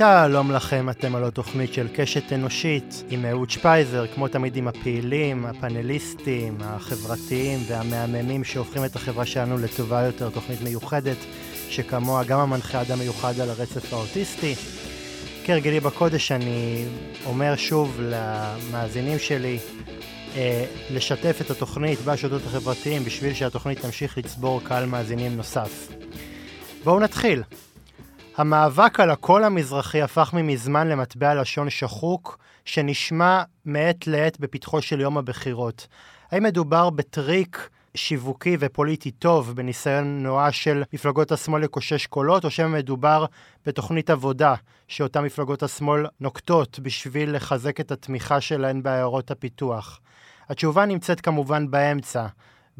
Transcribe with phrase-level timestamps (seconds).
[0.00, 5.46] שלום לכם, אתם על התוכנית של קשת אנושית עם אהוד שפייזר, כמו תמיד עם הפעילים,
[5.46, 11.16] הפאנליסטים, החברתיים והמהממים שהופכים את החברה שלנו לטובה יותר, תוכנית מיוחדת
[11.68, 14.54] שכמוה גם המנחה אדם מיוחד על הרצף האוטיסטי.
[15.44, 16.84] כהרגלי בקודש אני
[17.26, 19.58] אומר שוב למאזינים שלי
[20.36, 25.88] אה, לשתף את התוכנית בשדות החברתיים בשביל שהתוכנית תמשיך לצבור קהל מאזינים נוסף.
[26.84, 27.42] בואו נתחיל.
[28.36, 35.18] המאבק על הקול המזרחי הפך ממזמן למטבע לשון שחוק, שנשמע מעת לעת בפתחו של יום
[35.18, 35.86] הבחירות.
[36.30, 43.24] האם מדובר בטריק שיווקי ופוליטי טוב בניסיון נואש של מפלגות השמאל לקושש קולות, או שמדובר
[43.66, 44.54] בתוכנית עבודה
[44.88, 50.00] שאותן מפלגות השמאל נוקטות בשביל לחזק את התמיכה שלהן בעיירות הפיתוח?
[50.48, 52.26] התשובה נמצאת כמובן באמצע.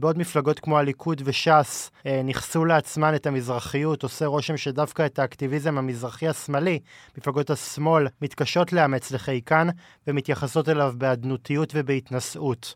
[0.00, 5.78] בעוד מפלגות כמו הליכוד וש"ס אה, נכסו לעצמן את המזרחיות, עושה רושם שדווקא את האקטיביזם
[5.78, 6.78] המזרחי השמאלי,
[7.18, 9.68] מפלגות השמאל מתקשות לאמץ לחיקן
[10.06, 12.74] ומתייחסות אליו באדנותיות ובהתנשאות.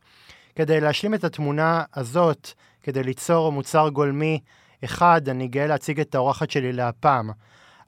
[0.56, 2.50] כדי להשלים את התמונה הזאת,
[2.82, 4.40] כדי ליצור מוצר גולמי
[4.84, 7.30] אחד, אני גאה להציג את האורחת שלי להפעם.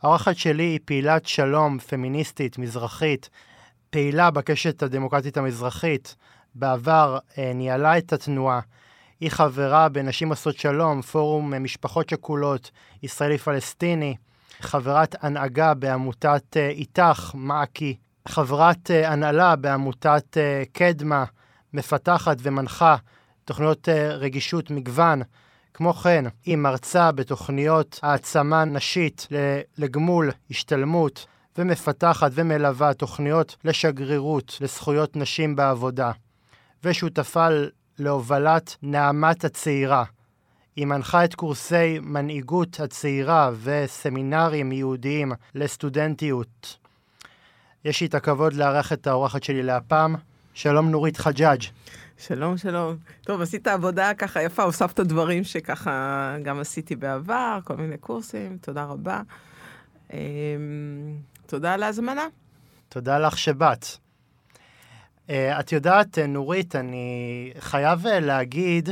[0.02, 3.30] האורחת שלי היא פעילת שלום, פמיניסטית, מזרחית,
[3.90, 6.16] פעילה בקשת הדמוקרטית המזרחית.
[6.58, 8.60] בעבר אה, ניהלה את התנועה.
[9.20, 12.70] היא חברה בנשים עושות שלום, פורום משפחות שכולות,
[13.02, 14.16] ישראלי-פלסטיני,
[14.60, 17.96] חברת הנהגה בעמותת אה, איתך, מעכי,
[18.28, 21.24] חברת אה, הנהלה בעמותת אה, קדמה,
[21.72, 22.96] מפתחת ומנחה
[23.44, 25.22] תוכניות רגישות מגוון.
[25.74, 29.28] כמו כן, היא מרצה בתוכניות העצמה נשית
[29.78, 31.26] לגמול השתלמות
[31.58, 36.10] ומפתחת ומלווה תוכניות לשגרירות לזכויות נשים בעבודה.
[36.84, 37.48] ושותפה
[37.98, 40.04] להובלת נעמת הצעירה.
[40.76, 46.78] היא מנחה את קורסי מנהיגות הצעירה וסמינרים ייעודיים לסטודנטיות.
[47.84, 50.14] יש לי את הכבוד לארח את האורחת שלי להפעם.
[50.54, 51.62] שלום נורית חג'אג'.
[52.18, 52.96] שלום, שלום.
[53.22, 58.84] טוב, עשית עבודה ככה יפה, הוספת דברים שככה גם עשיתי בעבר, כל מיני קורסים, תודה
[58.84, 59.20] רבה.
[60.12, 60.18] אמ,
[61.46, 62.24] תודה על ההזמנה.
[62.88, 64.05] תודה לך שבאת.
[65.26, 68.88] Uh, את יודעת, אה, נורית, אני חייב uh, להגיד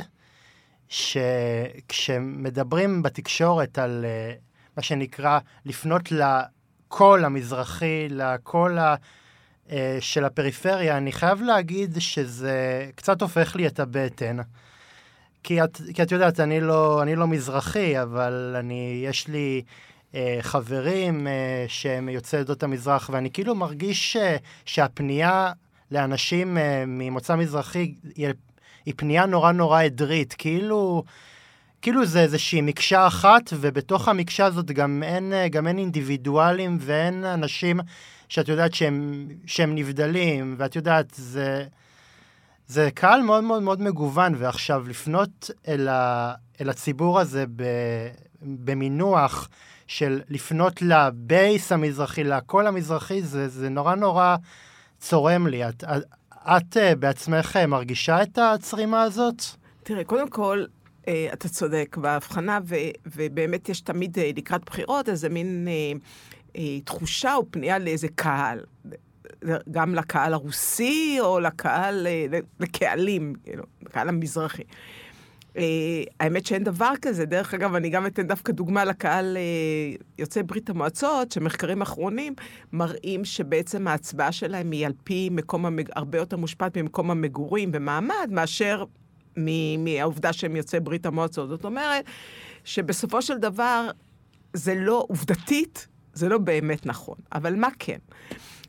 [0.89, 2.23] שכשמדברים
[3.03, 4.05] בתקשורת על
[4.77, 8.95] מה שנקרא לפנות לקול המזרחי, לקול ה...
[10.01, 14.37] של הפריפריה, אני חייב להגיד שזה קצת הופך לי את הבטן.
[15.43, 19.63] כי את, כי את יודעת, אני לא, אני לא מזרחי, אבל אני, יש לי
[20.13, 21.31] uh, חברים uh,
[21.69, 24.21] שהם יוצאי עדות המזרח, ואני כאילו מרגיש uh,
[24.65, 25.53] שהפנייה
[25.91, 31.05] לאנשים uh, ממוצא מזרחי היא, פנייה נורא נורא עדרית, כאילו...
[31.85, 37.25] כאילו זה איזושהי מקשה אחת, ובתוך המקשה הזאת גם אין, אה, גם אין אינדיבידואלים ואין
[37.25, 37.81] אנשים
[38.29, 41.65] שאת יודעת שהם, שהם נבדלים, ואת יודעת, זה,
[42.67, 47.65] זה קהל מאוד מאוד מאוד מגוון, ועכשיו לפנות אל, ה, אל הציבור הזה ב,
[48.43, 49.49] במינוח
[49.87, 54.37] של לפנות לבייס המזרחי, לקול המזרחי, זה, זה נורא נורא
[55.05, 55.69] צורם לי.
[55.69, 59.43] את, את, את אה, בעצמך אה, מרגישה את הצרימה הזאת?
[59.83, 60.65] תראה, קודם כל,
[61.09, 62.75] אה, אתה צודק בהבחנה, ו,
[63.07, 65.93] ובאמת יש תמיד לקראת בחירות איזה מין אה,
[66.57, 68.61] אה, תחושה או פנייה לאיזה קהל.
[69.71, 72.07] גם לקהל הרוסי או לקהל,
[72.61, 74.63] לקהלים, כאילו, לקהל המזרחי.
[75.55, 75.57] Uh,
[76.21, 77.25] האמת שאין דבר כזה.
[77.25, 82.35] דרך אגב, אני גם אתן דווקא דוגמה לקהל uh, יוצאי ברית המועצות, שמחקרים אחרונים
[82.73, 85.89] מראים שבעצם ההצבעה שלהם היא על פי מקום, המג...
[85.97, 88.85] הרבה יותר מושפעת ממקום המגורים ומעמד, מאשר
[89.39, 89.85] מ...
[89.85, 91.49] מהעובדה שהם יוצאי ברית המועצות.
[91.49, 92.05] זאת אומרת,
[92.65, 93.91] שבסופו של דבר,
[94.53, 97.17] זה לא, עובדתית, זה לא באמת נכון.
[97.33, 97.99] אבל מה כן?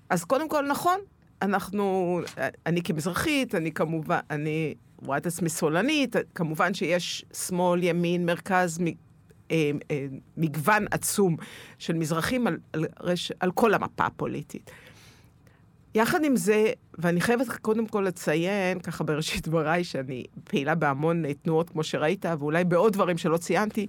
[0.10, 1.00] אז קודם כל, נכון,
[1.42, 2.20] אנחנו,
[2.66, 8.80] אני כמזרחית, אני כמובן, אני רואה את עצמי סולנית, כמובן שיש שמאל, ימין, מרכז,
[9.52, 10.06] אה, אה,
[10.38, 11.36] מגוון עצום
[11.78, 14.72] של מזרחים על, על, רש, על כל המפה הפוליטית.
[15.96, 21.70] יחד עם זה, ואני חייבת קודם כל לציין, ככה בראשית דבריי, שאני פעילה בהמון תנועות,
[21.70, 23.88] כמו שראית, ואולי בעוד דברים שלא ציינתי,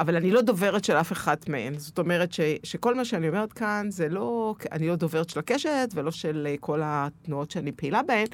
[0.00, 1.78] אבל אני לא דוברת של אף אחת מהן.
[1.78, 5.88] זאת אומרת ש, שכל מה שאני אומרת כאן זה לא, אני לא דוברת של הקשת
[5.94, 8.26] ולא של כל התנועות שאני פעילה בהן,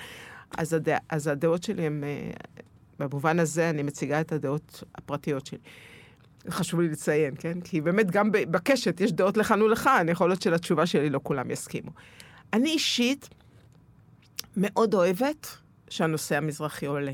[0.58, 0.88] אז, הד...
[1.08, 2.30] אז הדעות שלי הן, אה,
[2.98, 5.58] במובן הזה אני מציגה את הדעות הפרטיות שלי.
[6.50, 7.60] חשוב לי לציין, כן?
[7.60, 11.90] כי באמת גם בקשת יש דעות לכאן ולכאן, יכול להיות שלתשובה שלי לא כולם יסכימו.
[12.52, 13.28] אני אישית
[14.56, 15.46] מאוד אוהבת
[15.88, 17.12] שהנושא המזרחי עולה.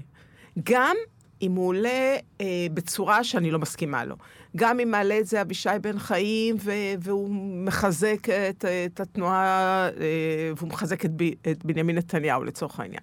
[0.64, 0.96] גם
[1.42, 4.16] אם הוא עולה אה, בצורה שאני לא מסכימה לו.
[4.56, 6.70] גם אם מעלה את זה אבישי בן חיים, ו-
[7.00, 7.30] והוא
[7.66, 13.02] מחזק את, את התנועה, אה, והוא מחזק את, ב- את בנימין נתניהו לצורך העניין.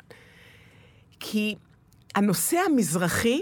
[1.19, 1.55] כי
[2.15, 3.41] הנושא המזרחי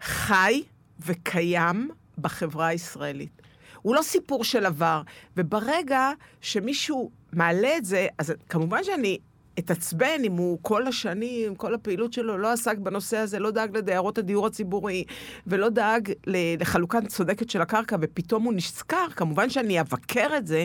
[0.00, 0.62] חי
[1.00, 3.42] וקיים בחברה הישראלית.
[3.82, 5.02] הוא לא סיפור של עבר,
[5.36, 6.10] וברגע
[6.40, 9.18] שמישהו מעלה את זה, אז כמובן שאני
[9.58, 14.18] התעצבן אם הוא כל השנים, כל הפעילות שלו, לא עסק בנושא הזה, לא דאג לדיירות
[14.18, 15.04] הדיור הציבורי,
[15.46, 16.12] ולא דאג
[16.60, 20.64] לחלוקה צודקת של הקרקע, ופתאום הוא נזכר, כמובן שאני אבקר את זה,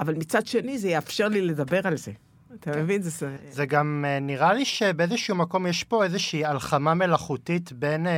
[0.00, 2.12] אבל מצד שני זה יאפשר לי לדבר על זה.
[2.60, 2.82] אתה כן.
[2.82, 3.02] מבין?
[3.02, 3.36] זה...
[3.50, 8.10] זה גם uh, נראה לי שבאיזשהו מקום יש פה איזושהי הלחמה מלאכותית בין uh,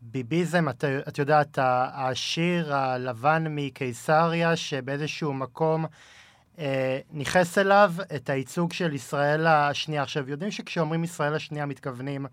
[0.00, 1.58] ביביזם, את, את יודעת,
[1.94, 5.86] השיר הלבן מקיסריה, שבאיזשהו מקום...
[6.58, 10.02] אה, ניכס אליו את הייצוג של ישראל השנייה.
[10.02, 12.26] עכשיו, יודעים שכשאומרים ישראל השנייה מתכוונים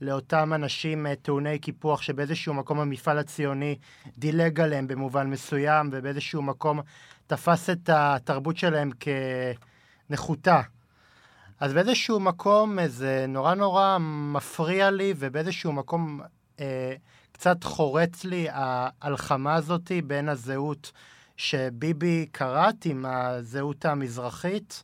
[0.00, 3.76] לאותם אנשים אה, טעוני קיפוח שבאיזשהו מקום המפעל הציוני
[4.18, 6.80] דילג עליהם במובן מסוים ובאיזשהו מקום
[7.26, 8.90] תפס את התרבות שלהם
[10.08, 10.60] כנחותה.
[11.60, 16.20] אז באיזשהו מקום זה נורא נורא מפריע לי ובאיזשהו מקום
[16.60, 16.94] אה,
[17.32, 20.92] קצת חורץ לי ההלחמה הזאתי בין הזהות
[21.36, 24.82] שביבי כרת עם הזהות המזרחית,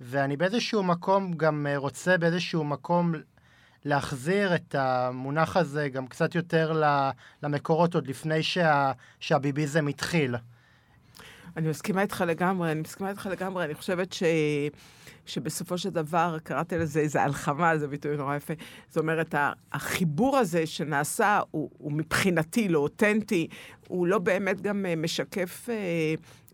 [0.00, 3.12] ואני באיזשהו מקום גם אה, רוצה באיזשהו מקום
[3.84, 6.82] להחזיר את המונח הזה גם קצת יותר
[7.42, 10.34] למקורות עוד לפני שה, שהביביזם התחיל.
[11.56, 13.64] אני מסכימה איתך לגמרי, אני מסכימה איתך לגמרי.
[13.64, 14.22] אני חושבת ש...
[15.26, 18.54] שבסופו של דבר, קראתי לזה איזה הלחמה, זה ביטוי נורא יפה.
[18.88, 19.34] זאת אומרת,
[19.72, 23.48] החיבור הזה שנעשה הוא, הוא מבחינתי לא אותנטי,
[23.88, 25.74] הוא לא באמת גם אה, משקף אה,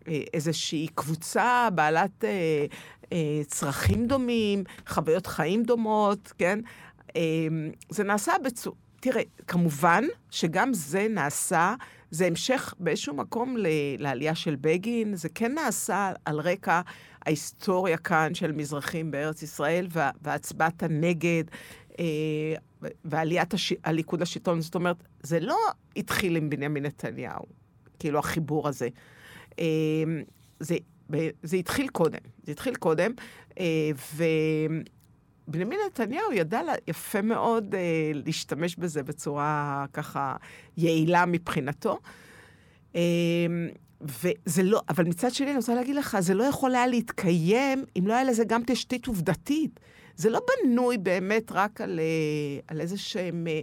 [0.07, 2.65] אה, איזושהי קבוצה בעלת אה,
[3.13, 6.59] אה, צרכים דומים, חוויות חיים דומות, כן?
[7.15, 7.21] אה,
[7.89, 8.75] זה נעשה בצורה...
[8.99, 11.75] תראה, כמובן שגם זה נעשה,
[12.11, 13.67] זה המשך באיזשהו מקום ל-
[13.97, 16.81] לעלייה של בגין, זה כן נעשה על רקע
[17.25, 21.43] ההיסטוריה כאן של מזרחים בארץ ישראל וה- והצבעת הנגד.
[21.99, 22.05] אה,
[23.05, 23.73] ועליית הש...
[23.83, 25.57] הליכוד לשלטון, זאת אומרת, זה לא
[25.95, 27.43] התחיל עם בנימין נתניהו,
[27.99, 28.87] כאילו החיבור הזה.
[29.59, 29.65] אה,
[30.59, 30.75] זה,
[31.43, 33.11] זה התחיל קודם, זה התחיל קודם,
[33.59, 33.91] אה,
[35.51, 40.35] ובנימין נתניהו ידע יפה מאוד אה, להשתמש בזה בצורה ככה
[40.77, 41.99] יעילה מבחינתו.
[44.01, 48.07] וזה לא, אבל מצד שני, אני רוצה להגיד לך, זה לא יכול היה להתקיים אם
[48.07, 49.79] לא היה לזה גם תשתית עובדתית.
[50.15, 53.59] זה לא בנוי באמת רק על, אה, על איזה שהם אה,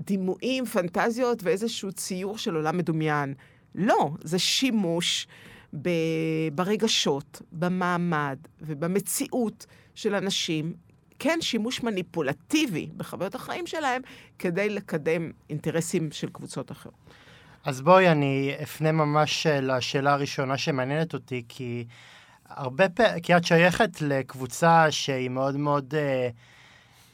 [0.00, 3.34] דימויים, פנטזיות ואיזשהו ציור של עולם מדומיין.
[3.74, 5.26] לא, זה שימוש
[5.82, 5.88] ב,
[6.54, 10.89] ברגשות, במעמד ובמציאות של אנשים.
[11.20, 14.02] כן, שימוש מניפולטיבי בחוויות החיים שלהם
[14.38, 16.94] כדי לקדם אינטרסים של קבוצות אחרות.
[17.64, 21.84] אז בואי, אני אפנה ממש אה, לשאלה הראשונה שמעניינת אותי, כי
[22.48, 26.28] הרבה פעמים, כי את שייכת לקבוצה שהיא מאוד מאוד אה,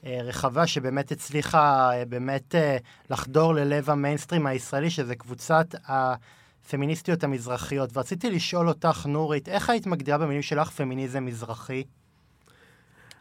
[0.06, 2.76] אה, רחבה, שבאמת הצליחה אה, באמת אה,
[3.11, 7.97] לחדור ללב המיינסטרים הישראלי, שזה קבוצת הפמיניסטיות המזרחיות.
[7.97, 11.85] ורציתי לשאול אותך, נורית, איך היית מגדירה במילים שלך פמיניזם מזרחי?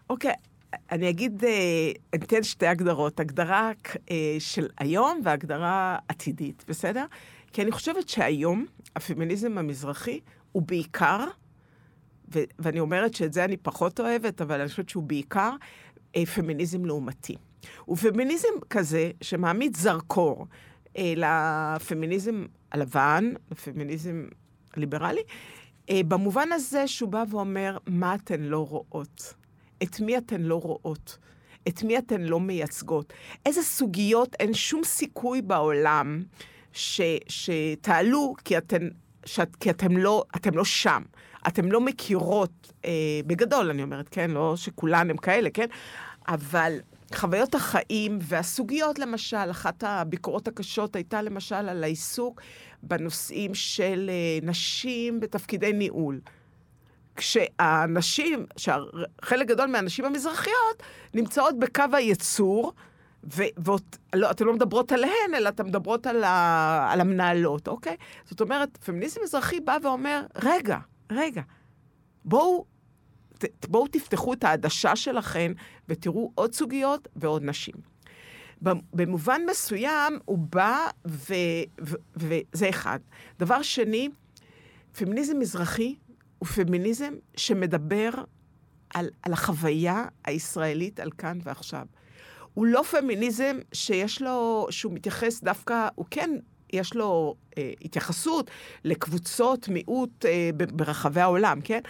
[0.09, 0.31] אוקיי.
[0.31, 0.54] Okay.
[0.92, 3.72] אני אגיד, אה, אני אתן שתי הגדרות, הגדרה
[4.12, 7.06] אה, של היום והגדרה עתידית, בסדר?
[7.54, 10.19] כי אני חושבת שהיום הפמיניזם המזרחי
[10.51, 11.27] הוא בעיקר
[12.36, 15.51] ו- ואני אומרת שאת זה אני פחות אוהבת, אבל אני חושבת שהוא בעיקר
[16.15, 17.36] אה, פמיניזם לעומתי.
[17.86, 20.48] הוא פמיניזם כזה שמעמיד זרקור
[20.98, 24.25] לפמיניזם הלבן, לפמיניזם
[24.74, 25.22] הליברלי,
[25.91, 29.34] במובן הזה שהוא בא ואומר, מה אתן לא רואות?
[29.84, 31.17] את מי אתן לא רואות?
[31.67, 33.13] את מי אתן לא מייצגות?
[33.46, 36.24] איזה סוגיות אין שום סיכוי בעולם
[36.74, 38.88] ש, שתעלו כי אתן,
[39.25, 41.03] שאת, כי אתם לא, אתם לא שם.
[41.48, 42.91] אתן לא מכירות, אה,
[43.27, 44.32] בגדול אני אומרת, כן?
[44.32, 45.67] לא שכולן הן כאלה, כן?
[46.27, 46.77] אבל
[47.15, 52.41] חוויות החיים והסוגיות, למשל, אחת הביקורות הקשות הייתה למשל על העיסוק
[52.84, 56.20] בנושאים של אה, נשים בתפקידי ניהול.
[57.15, 62.74] כשהנשים, שחלק גדול מהנשים המזרחיות נמצאות בקו הייצור,
[63.24, 67.95] ואתן לא מדברות עליהן, אלא אתן מדברות על, ה, על המנהלות, אוקיי?
[68.25, 70.77] זאת אומרת, פמיניזם מזרחי בא ואומר, רגע,
[71.12, 71.41] רגע,
[72.25, 72.65] בואו,
[73.38, 75.53] ת, בואו תפתחו את העדשה שלכם
[75.89, 77.75] ותראו עוד סוגיות ועוד נשים.
[78.93, 80.88] במובן מסוים הוא בא,
[82.15, 83.00] וזה אחד.
[83.39, 84.10] דבר שני,
[84.98, 85.95] פמיניזם מזרחי
[86.39, 88.10] הוא פמיניזם שמדבר
[88.94, 91.86] על, על החוויה הישראלית על כאן ועכשיו.
[92.54, 96.30] הוא לא פמיניזם שיש לו, שהוא מתייחס דווקא, הוא כן
[96.74, 98.51] יש לו אה, התייחסות
[98.84, 101.82] לקבוצות מיעוט אה, ברחבי העולם, כן?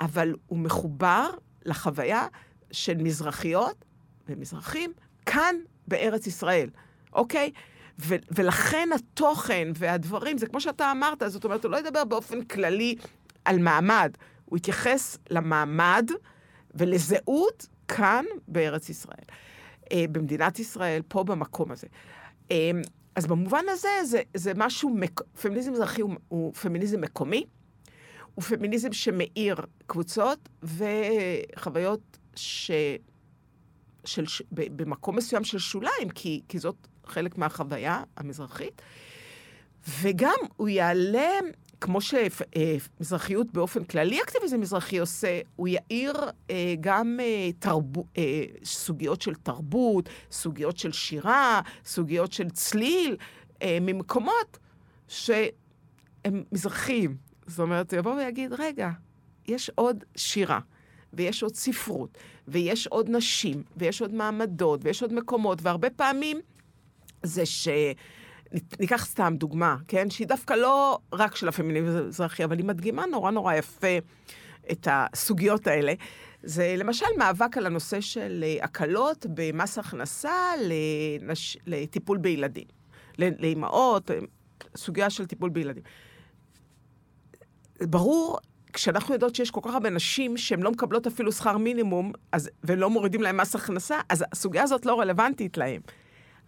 [0.00, 1.30] אבל הוא מחובר
[1.64, 2.26] לחוויה
[2.70, 3.84] של מזרחיות
[4.28, 4.92] ומזרחים
[5.26, 5.56] כאן
[5.88, 6.70] בארץ ישראל,
[7.12, 7.52] אוקיי?
[8.00, 12.96] ו- ולכן התוכן והדברים, זה כמו שאתה אמרת, זאת אומרת, הוא לא ידבר באופן כללי
[13.48, 14.12] על מעמד,
[14.44, 16.10] הוא יתייחס למעמד
[16.74, 19.24] ולזהות כאן בארץ ישראל.
[19.92, 21.86] אה, במדינת ישראל, פה במקום הזה.
[22.50, 22.70] אה,
[23.14, 25.20] אז במובן הזה, זה, זה משהו, מק...
[25.42, 27.44] פמיניזם מזרחי הוא, הוא פמיניזם מקומי,
[28.34, 32.70] הוא פמיניזם שמאיר קבוצות וחוויות ש...
[34.04, 34.42] של, ש...
[34.50, 38.82] במקום מסוים של שוליים, כי, כי זאת חלק מהחוויה המזרחית.
[40.00, 41.30] וגם הוא יעלה,
[41.80, 46.14] כמו שמזרחיות באופן כללי, אקטיביזם מזרחי עושה, הוא יאיר
[46.50, 53.16] אה, גם אה, תרבו, אה, סוגיות של תרבות, סוגיות של שירה, סוגיות של צליל,
[53.62, 54.58] אה, ממקומות
[55.08, 57.16] שהם מזרחיים.
[57.46, 58.90] זאת אומרת, הוא יבוא ויגיד, רגע,
[59.48, 60.60] יש עוד שירה.
[61.12, 62.18] ויש עוד ספרות,
[62.48, 66.40] ויש עוד נשים, ויש עוד מעמדות, ויש עוד מקומות, והרבה פעמים
[67.22, 67.68] זה ש...
[68.80, 70.10] ניקח סתם דוגמה, כן?
[70.10, 73.98] שהיא דווקא לא רק של הפמיניזם המזרחי, אבל היא מדגימה נורא נורא יפה
[74.72, 75.92] את הסוגיות האלה.
[76.42, 81.56] זה למשל מאבק על הנושא של אה, הקלות במס הכנסה לנש...
[81.66, 82.64] לטיפול בילדים.
[83.18, 84.18] לאימהות, אה,
[84.76, 85.82] סוגיה של טיפול בילדים.
[87.80, 88.38] ברור,
[88.72, 92.90] כשאנחנו יודעות שיש כל כך הרבה נשים שהן לא מקבלות אפילו שכר מינימום, אז, ולא
[92.90, 95.80] מורידים להן מס הכנסה, אז הסוגיה הזאת לא רלוונטית להן.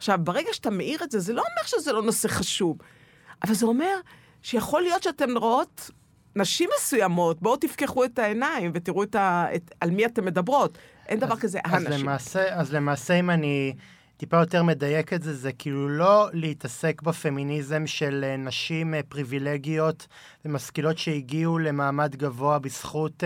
[0.00, 2.78] עכשיו, ברגע שאתה מעיר את זה, זה לא אומר שזה לא נושא חשוב,
[3.44, 3.96] אבל זה אומר
[4.42, 5.90] שיכול להיות שאתן רואות
[6.36, 9.46] נשים מסוימות, בואו תפקחו את העיניים ותראו את ה...
[9.54, 9.74] את...
[9.80, 10.78] על מי אתן מדברות.
[11.08, 12.00] אין דבר כזה אז הנשים.
[12.00, 13.74] למעשה, אז למעשה, אם אני
[14.16, 20.06] טיפה יותר מדייק את זה, זה כאילו לא להתעסק בפמיניזם של אה, נשים אה, פריבילגיות
[20.44, 23.24] ומשכילות שהגיעו למעמד גבוה בזכות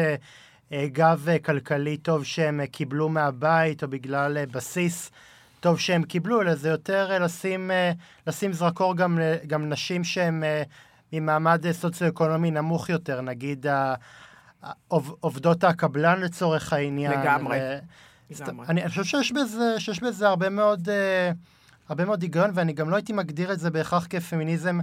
[0.73, 5.11] אה, גב כלכלי טוב שהם קיבלו מהבית או בגלל בסיס.
[5.65, 7.93] טוב שהם קיבלו, אלא זה יותר אה, לשים, אה,
[8.27, 10.63] לשים זרקור גם, גם נשים שהן אה,
[11.13, 13.67] ממעמד סוציו-אקונומי נמוך יותר, נגיד
[15.21, 17.13] עובדות הקבלן לצורך העניין.
[17.13, 17.59] לגמרי.
[18.31, 18.67] לגמרי.
[18.69, 20.89] אני, אני חושב שיש בזה, שיש בזה הרבה מאוד,
[21.89, 24.79] הרבה מאוד היגיון, ואני גם לא הייתי מגדיר את זה בהכרח כפמיניזם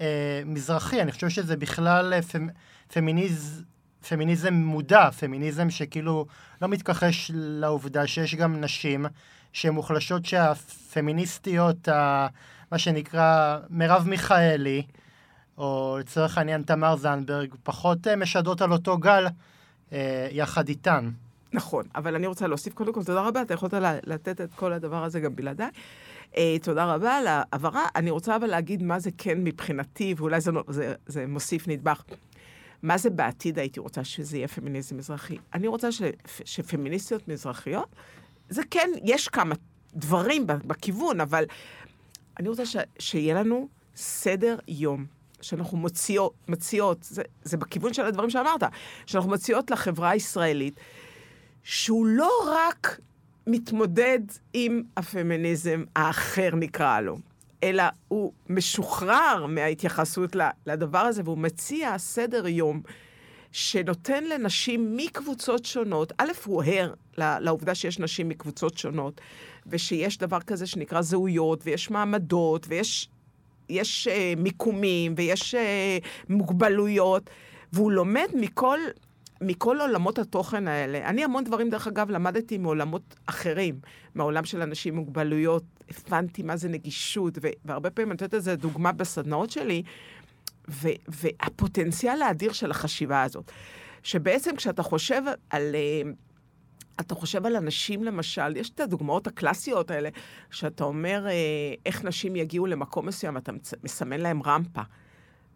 [0.00, 2.46] אה, מזרחי, אני חושב שזה בכלל פמ,
[2.92, 3.64] פמיניז,
[4.08, 6.26] פמיניזם מודע, פמיניזם שכאילו
[6.62, 9.06] לא מתכחש לעובדה שיש גם נשים
[9.56, 12.26] שהן מוחלשות שהפמיניסטיות, ה,
[12.72, 14.82] מה שנקרא מרב מיכאלי,
[15.58, 19.26] או לצורך העניין תמר זנדברג, פחות אה, משדרות על אותו גל
[19.92, 21.10] אה, יחד איתן.
[21.52, 23.74] נכון, אבל אני רוצה להוסיף קודם כל, תודה רבה, אתה יכולת
[24.06, 25.68] לתת את כל הדבר הזה גם בלעדיי.
[26.32, 27.82] Uh, תודה רבה על ההעברה.
[27.96, 32.02] אני רוצה אבל להגיד מה זה כן מבחינתי, ואולי זה, זה, זה מוסיף נדבך.
[32.82, 35.36] מה זה בעתיד הייתי רוצה שזה יהיה פמיניזם מזרחי?
[35.54, 36.02] אני רוצה ש,
[36.44, 37.88] שפמיניסטיות מזרחיות
[38.48, 39.54] זה כן, יש כמה
[39.94, 41.44] דברים בכיוון, אבל
[42.40, 45.06] אני רוצה ש, שיהיה לנו סדר יום.
[45.40, 48.62] שאנחנו מוציאות, מציעות, זה, זה בכיוון של הדברים שאמרת,
[49.06, 50.80] שאנחנו מציעות לחברה הישראלית,
[51.62, 53.00] שהוא לא רק
[53.46, 54.20] מתמודד
[54.52, 57.18] עם הפמיניזם האחר, נקרא לו,
[57.62, 60.36] אלא הוא משוחרר מההתייחסות
[60.66, 62.82] לדבר הזה, והוא מציע סדר יום
[63.52, 69.20] שנותן לנשים מקבוצות שונות, א', הוא ער לעובדה שיש נשים מקבוצות שונות,
[69.66, 73.08] ושיש דבר כזה שנקרא זהויות, ויש מעמדות, ויש
[73.68, 75.58] יש, uh, מיקומים, ויש uh,
[76.28, 77.30] מוגבלויות,
[77.72, 78.78] והוא לומד מכל,
[79.40, 81.08] מכל עולמות התוכן האלה.
[81.08, 83.78] אני המון דברים, דרך אגב, למדתי מעולמות אחרים,
[84.14, 88.92] מהעולם של אנשים עם מוגבלויות, הבנתי מה זה נגישות, והרבה פעמים, אני נותנת לזה דוגמה
[88.92, 89.82] בסדנאות שלי,
[90.68, 93.52] ו- והפוטנציאל האדיר של החשיבה הזאת.
[94.02, 95.74] שבעצם כשאתה חושב על...
[95.74, 96.10] אה,
[97.00, 100.08] אתה חושב על אנשים, למשל, יש את הדוגמאות הקלאסיות האלה,
[100.50, 101.32] שאתה אומר אה,
[101.86, 104.82] איך נשים יגיעו למקום מסוים, אתה מסמן להם רמפה.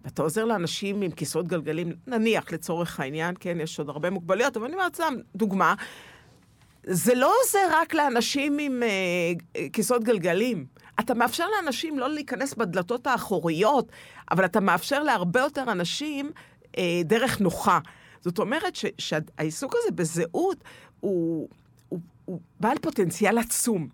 [0.05, 4.67] ואתה עוזר לאנשים עם כיסאות גלגלים, נניח לצורך העניין, כן, יש עוד הרבה מוגבלויות, אבל
[4.67, 5.75] אני אומרת סתם דוגמה,
[6.83, 10.67] זה לא עוזר רק לאנשים עם אה, כיסאות גלגלים.
[11.00, 13.92] אתה מאפשר לאנשים לא להיכנס בדלתות האחוריות,
[14.30, 16.30] אבל אתה מאפשר להרבה יותר אנשים
[16.78, 17.78] אה, דרך נוחה.
[18.21, 20.64] זאת אומרת ש, שהעיסוק הזה בזהות
[21.00, 21.49] הוא,
[21.88, 23.88] הוא, הוא בעל פוטנציאל עצום.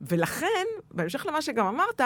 [0.00, 2.00] ולכן, בהמשך למה שגם אמרת,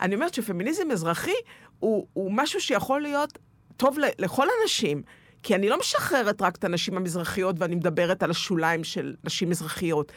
[0.00, 1.30] אני אומרת שפמיניזם אזרחי
[1.78, 3.38] הוא, הוא משהו שיכול להיות
[3.76, 5.02] טוב לכל הנשים.
[5.42, 10.12] כי אני לא משחררת רק את הנשים המזרחיות ואני מדברת על השוליים של נשים מזרחיות.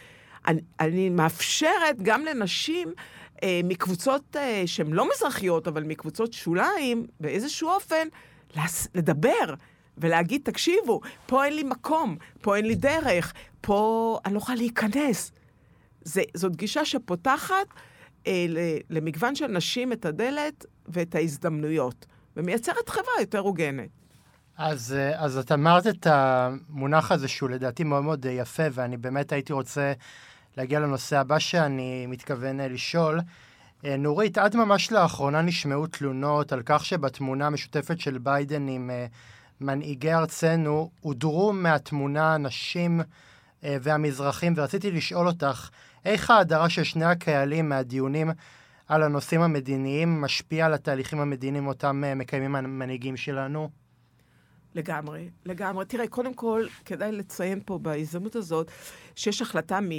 [0.47, 2.93] אני, אני מאפשרת גם לנשים
[3.63, 8.07] מקבוצות אה, שהן לא מזרחיות, אבל מקבוצות שוליים, באיזשהו אופן,
[8.55, 8.87] לס...
[8.95, 9.53] לדבר
[9.97, 15.31] ולהגיד, תקשיבו, פה אין לי מקום, פה אין לי דרך, פה אני לא יכולה להיכנס.
[16.01, 17.67] זה, זאת גישה שפותחת
[18.27, 18.45] אה,
[18.89, 22.05] למגוון של נשים את הדלת ואת ההזדמנויות,
[22.37, 23.89] ומייצרת חברה יותר הוגנת.
[24.57, 29.31] אז, אה, אז את אמרת את המונח הזה שהוא לדעתי מאוד מאוד יפה, ואני באמת
[29.31, 29.93] הייתי רוצה
[30.57, 33.19] להגיע לנושא הבא שאני מתכוון אה, לשאול.
[33.85, 38.89] אה, נורית, עד ממש לאחרונה נשמעו תלונות על כך שבתמונה המשותפת של ביידן עם
[39.61, 43.01] מנהיגי ארצנו הודרו מהתמונה הנשים
[43.63, 45.69] והמזרחים, ורציתי לשאול אותך,
[46.05, 48.31] איך ההדרה של שני הקהלים מהדיונים
[48.87, 53.69] על הנושאים המדיניים משפיע על התהליכים המדיניים אותם מקיימים המנהיגים שלנו?
[54.75, 55.85] לגמרי, לגמרי.
[55.85, 58.71] תראה, קודם כל, כדאי לציין פה בהזדמנות הזאת,
[59.15, 59.89] שיש החלטה מ...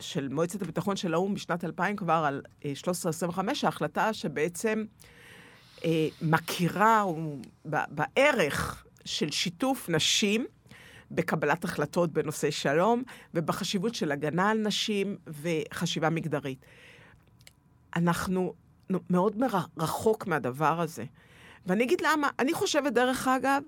[0.00, 4.84] של מועצת הביטחון של האו"ם בשנת 2000 כבר על 1325, אה, ההחלטה שבעצם
[5.84, 7.04] אה, מכירה
[7.64, 10.46] בערך של שיתוף נשים
[11.10, 13.02] בקבלת החלטות בנושא שלום,
[13.34, 16.58] ובחשיבות של הגנה על נשים וחשיבה מגדרית.
[17.96, 18.54] אנחנו
[19.10, 19.36] מאוד
[19.78, 21.04] רחוק מהדבר הזה.
[21.66, 22.28] ואני אגיד למה.
[22.38, 23.62] אני חושבת, דרך אגב,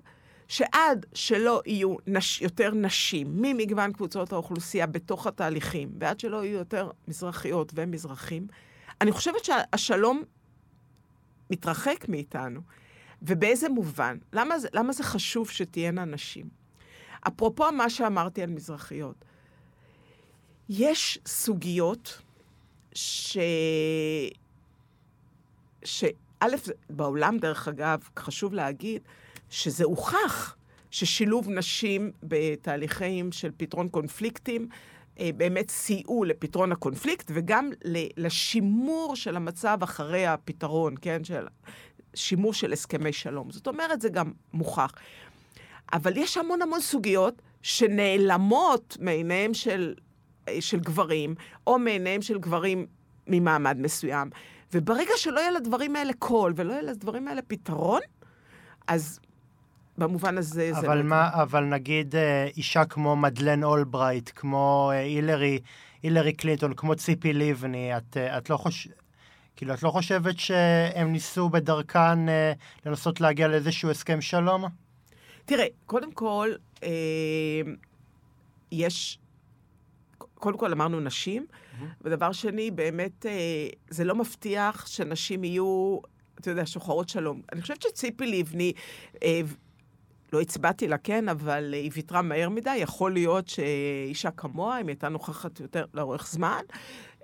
[0.49, 6.91] שעד שלא יהיו נש, יותר נשים ממגוון קבוצות האוכלוסייה בתוך התהליכים, ועד שלא יהיו יותר
[7.07, 8.47] מזרחיות ומזרחים,
[9.01, 10.23] אני חושבת שהשלום
[11.49, 12.61] מתרחק מאיתנו.
[13.21, 14.17] ובאיזה מובן?
[14.33, 16.49] למה זה, למה זה חשוב שתהיינה נשים?
[17.27, 19.25] אפרופו מה שאמרתי על מזרחיות,
[20.69, 22.21] יש סוגיות
[22.93, 23.37] ש...
[25.83, 26.45] שא',
[26.89, 29.01] בעולם, דרך אגב, חשוב להגיד,
[29.49, 30.55] שזה הוכח
[30.91, 34.67] ששילוב נשים בתהליכים של פתרון קונפליקטים
[35.19, 37.69] אה, באמת סייעו לפתרון הקונפליקט וגם
[38.17, 41.23] לשימור של המצב אחרי הפתרון, כן?
[41.23, 41.47] של
[42.13, 43.51] שימור של הסכמי שלום.
[43.51, 44.91] זאת אומרת, זה גם מוכח.
[45.93, 49.93] אבל יש המון המון סוגיות שנעלמות מעיניהם של,
[50.47, 51.35] אה, של גברים,
[51.67, 52.85] או מעיניהם של גברים
[53.27, 54.29] ממעמד מסוים.
[54.73, 58.01] וברגע שלא יהיה לדברים האלה קול ולא יהיה לדברים האלה פתרון,
[58.87, 59.19] אז
[59.99, 61.03] במובן הזה אבל זה...
[61.03, 61.41] מה, לא...
[61.41, 65.59] אבל נגיד אה, אישה כמו מדלן אולברייט, כמו אה, הילרי,
[66.03, 68.93] הילרי קלינטון, כמו ציפי לבני, את, אה, את לא חושבת...
[69.55, 72.19] כאילו, את לא חושבת שהם ניסו בדרכן
[72.85, 74.65] לנסות להגיע לאיזשהו הסכם שלום?
[75.45, 76.49] תראה, קודם כל,
[76.83, 76.89] אה,
[78.71, 79.19] יש...
[80.17, 81.83] קודם כל אמרנו נשים, mm-hmm.
[82.01, 85.97] ודבר שני, באמת, אה, זה לא מבטיח שנשים יהיו,
[86.39, 87.41] אתה יודע, שוחרות שלום.
[87.53, 88.73] אני חושבת שציפי לבני,
[89.23, 89.41] אה,
[90.33, 92.75] לא הצבעתי לה, כן, אבל היא ויתרה מהר מדי.
[92.75, 96.61] יכול להיות שאישה כמוה, אם היא הייתה נוכחת יותר לאורך זמן,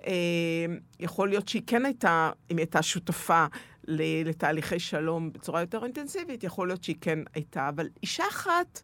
[0.06, 0.66] אה,
[1.00, 3.46] יכול להיות שהיא כן הייתה, אם היא הייתה שותפה
[3.88, 7.68] לתהליכי שלום בצורה יותר אינטנסיבית, יכול להיות שהיא כן הייתה.
[7.68, 8.82] אבל אישה אחת,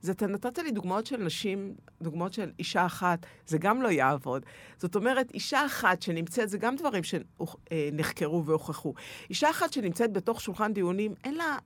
[0.00, 4.42] זה אתה נתת לי דוגמאות של נשים, דוגמאות של אישה אחת, זה גם לא יעבוד.
[4.78, 8.94] זאת אומרת, אישה אחת שנמצאת, זה גם דברים שנחקרו והוכחו.
[9.30, 11.58] אישה אחת שנמצאת בתוך שולחן דיונים, אין לה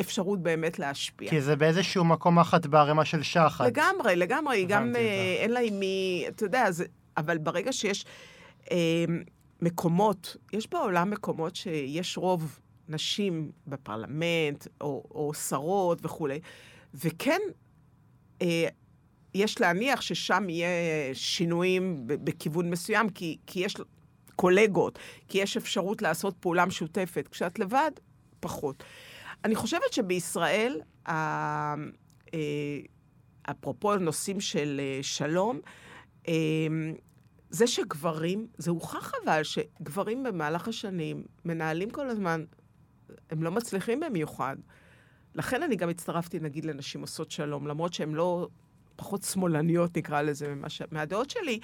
[0.00, 1.30] אפשרות באמת להשפיע.
[1.30, 3.66] כי זה באיזשהו מקום אחת בערימה של שחת.
[3.66, 6.84] לגמרי, לגמרי, היא גם, אה, אין לה עם מי, אתה יודע, זה,
[7.16, 8.04] אבל ברגע שיש
[8.70, 9.04] אה,
[9.62, 16.40] מקומות, יש בעולם מקומות שיש רוב נשים בפרלמנט, או, או שרות וכולי,
[16.94, 17.40] וכן,
[18.42, 18.68] אה,
[19.34, 20.68] יש להניח ששם יהיה
[21.14, 23.76] שינויים בכיוון מסוים, כי, כי יש
[24.36, 27.28] קולגות, כי יש אפשרות לעשות פעולה משותפת.
[27.28, 27.90] כשאת לבד,
[28.40, 28.84] פחות.
[29.44, 31.74] אני חושבת שבישראל, אה,
[33.50, 35.60] אפרופו נושאים של אה, שלום,
[36.28, 36.34] אה,
[37.50, 42.44] זה שגברים, זה הוכח אבל שגברים במהלך השנים מנהלים כל הזמן,
[43.30, 44.56] הם לא מצליחים במיוחד.
[45.34, 48.48] לכן אני גם הצטרפתי, נגיד, לנשים עושות שלום, למרות שהן לא
[48.96, 51.60] פחות שמאלניות, נקרא לזה, ממש, מהדעות שלי,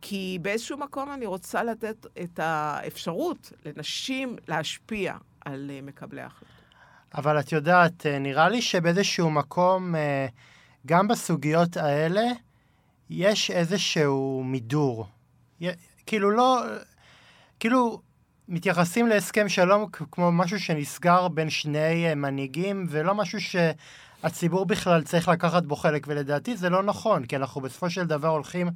[0.00, 6.57] כי באיזשהו מקום אני רוצה לתת את האפשרות לנשים להשפיע על מקבלי ההחלטות.
[7.14, 10.26] אבל את יודעת, אה, נראה לי שבאיזשהו מקום, אה,
[10.86, 12.22] גם בסוגיות האלה,
[13.10, 15.06] יש איזשהו מידור.
[16.06, 16.62] כאילו לא,
[17.60, 18.00] כאילו
[18.48, 25.28] מתייחסים להסכם שלום כמו משהו שנסגר בין שני אה, מנהיגים, ולא משהו שהציבור בכלל צריך
[25.28, 28.70] לקחת בו חלק, ולדעתי זה לא נכון, כי אנחנו בסופו של דבר הולכים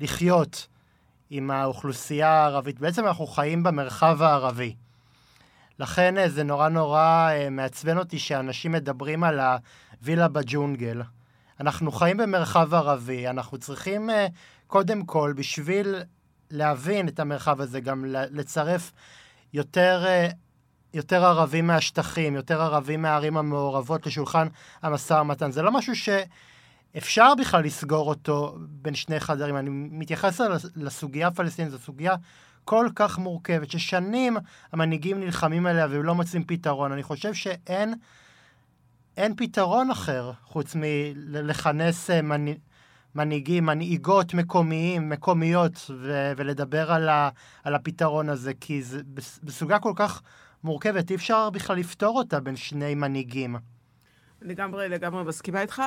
[0.00, 0.66] לחיות
[1.30, 2.78] עם האוכלוסייה הערבית.
[2.78, 4.74] בעצם אנחנו חיים במרחב הערבי.
[5.78, 11.02] לכן אה, זה נורא נורא אה, מעצבן אותי שאנשים מדברים על הווילה בג'ונגל.
[11.60, 14.26] אנחנו חיים במרחב ערבי, אנחנו צריכים אה,
[14.66, 15.94] קודם כל, בשביל
[16.50, 18.92] להבין את המרחב הזה, גם לצרף
[19.52, 20.04] יותר,
[20.94, 24.48] יותר ערבים מהשטחים, יותר ערבים מהערים המעורבות לשולחן
[24.82, 25.50] המשא ומתן.
[25.50, 29.56] זה לא משהו שאפשר בכלל לסגור אותו בין שני חדרים.
[29.56, 30.40] אני מתייחס
[30.76, 32.14] לסוגיה הפלסטינית, זו סוגיה
[32.64, 34.36] כל כך מורכבת, ששנים
[34.72, 36.92] המנהיגים נלחמים עליה והם לא מוצאים פתרון.
[36.92, 37.94] אני חושב שאין
[39.16, 42.74] אין פתרון אחר חוץ מלכנס מנהיגים.
[43.14, 47.28] מנהיגים, מנהיגות מקומיים, מקומיות, ו- ולדבר על, ה-
[47.64, 49.00] על הפתרון הזה, כי זה
[49.42, 50.22] בסוגיה כל כך
[50.64, 53.56] מורכבת, אי אפשר בכלל לפתור אותה בין שני מנהיגים.
[54.42, 55.82] לגמרי, לגמרי מסכימה איתך,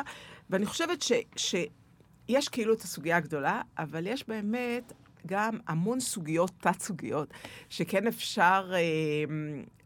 [0.50, 4.94] ואני חושבת ש, שיש כאילו את הסוגיה הגדולה, אבל יש באמת
[5.28, 7.34] גם המון סוגיות, תת-סוגיות,
[7.70, 8.80] שכן אפשר אה,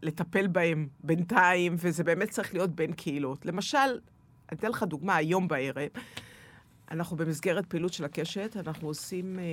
[0.01, 3.45] לטפל בהן בינתיים, וזה באמת צריך להיות בין קהילות.
[3.45, 5.89] למשל, אני אתן לך דוגמה, היום בערב,
[6.91, 9.43] אנחנו במסגרת פעילות של הקשת, אנחנו עושים אה,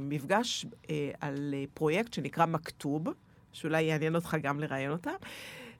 [0.00, 3.06] מפגש אה, על אה, פרויקט שנקרא מכתוב,
[3.52, 5.10] שאולי יעניין אותך גם לראיין אותה.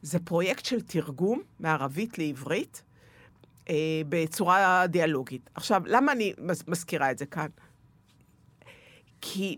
[0.03, 2.83] זה פרויקט של תרגום מערבית לעברית
[3.69, 3.75] אה,
[4.09, 5.51] בצורה דיאלוגית.
[5.55, 6.33] עכשיו, למה אני
[6.67, 7.49] מזכירה את זה כאן?
[9.21, 9.57] כי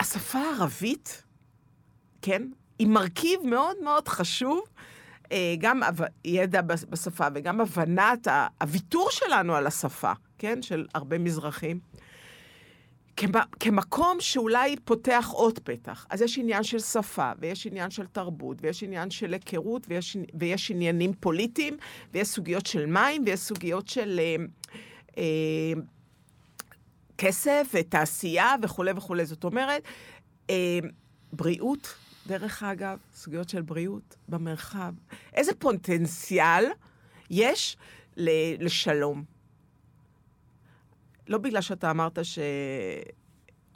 [0.00, 1.22] השפה הערבית,
[2.22, 2.42] כן,
[2.78, 4.60] היא מרכיב מאוד מאוד חשוב,
[5.32, 5.80] אה, גם
[6.24, 8.28] ידע בשפה וגם הבנת
[8.60, 10.12] הוויתור שלנו על השפה.
[10.38, 11.80] כן, של הרבה מזרחים,
[13.60, 16.06] כמקום שאולי פותח עוד פתח.
[16.10, 20.70] אז יש עניין של שפה, ויש עניין של תרבות, ויש עניין של היכרות, ויש, ויש
[20.70, 21.76] עניינים פוליטיים,
[22.12, 24.44] ויש סוגיות של מים, ויש סוגיות של אה,
[25.18, 25.72] אה,
[27.22, 29.26] כסף ותעשייה וכולי וכולי.
[29.26, 29.82] זאת אומרת,
[30.50, 30.78] אה,
[31.32, 31.94] בריאות,
[32.26, 34.94] דרך אגב, סוגיות של בריאות במרחב.
[35.34, 36.64] איזה פוטנציאל
[37.30, 37.76] יש
[38.16, 39.24] לשלום.
[41.28, 42.38] לא בגלל שאתה אמרת ש...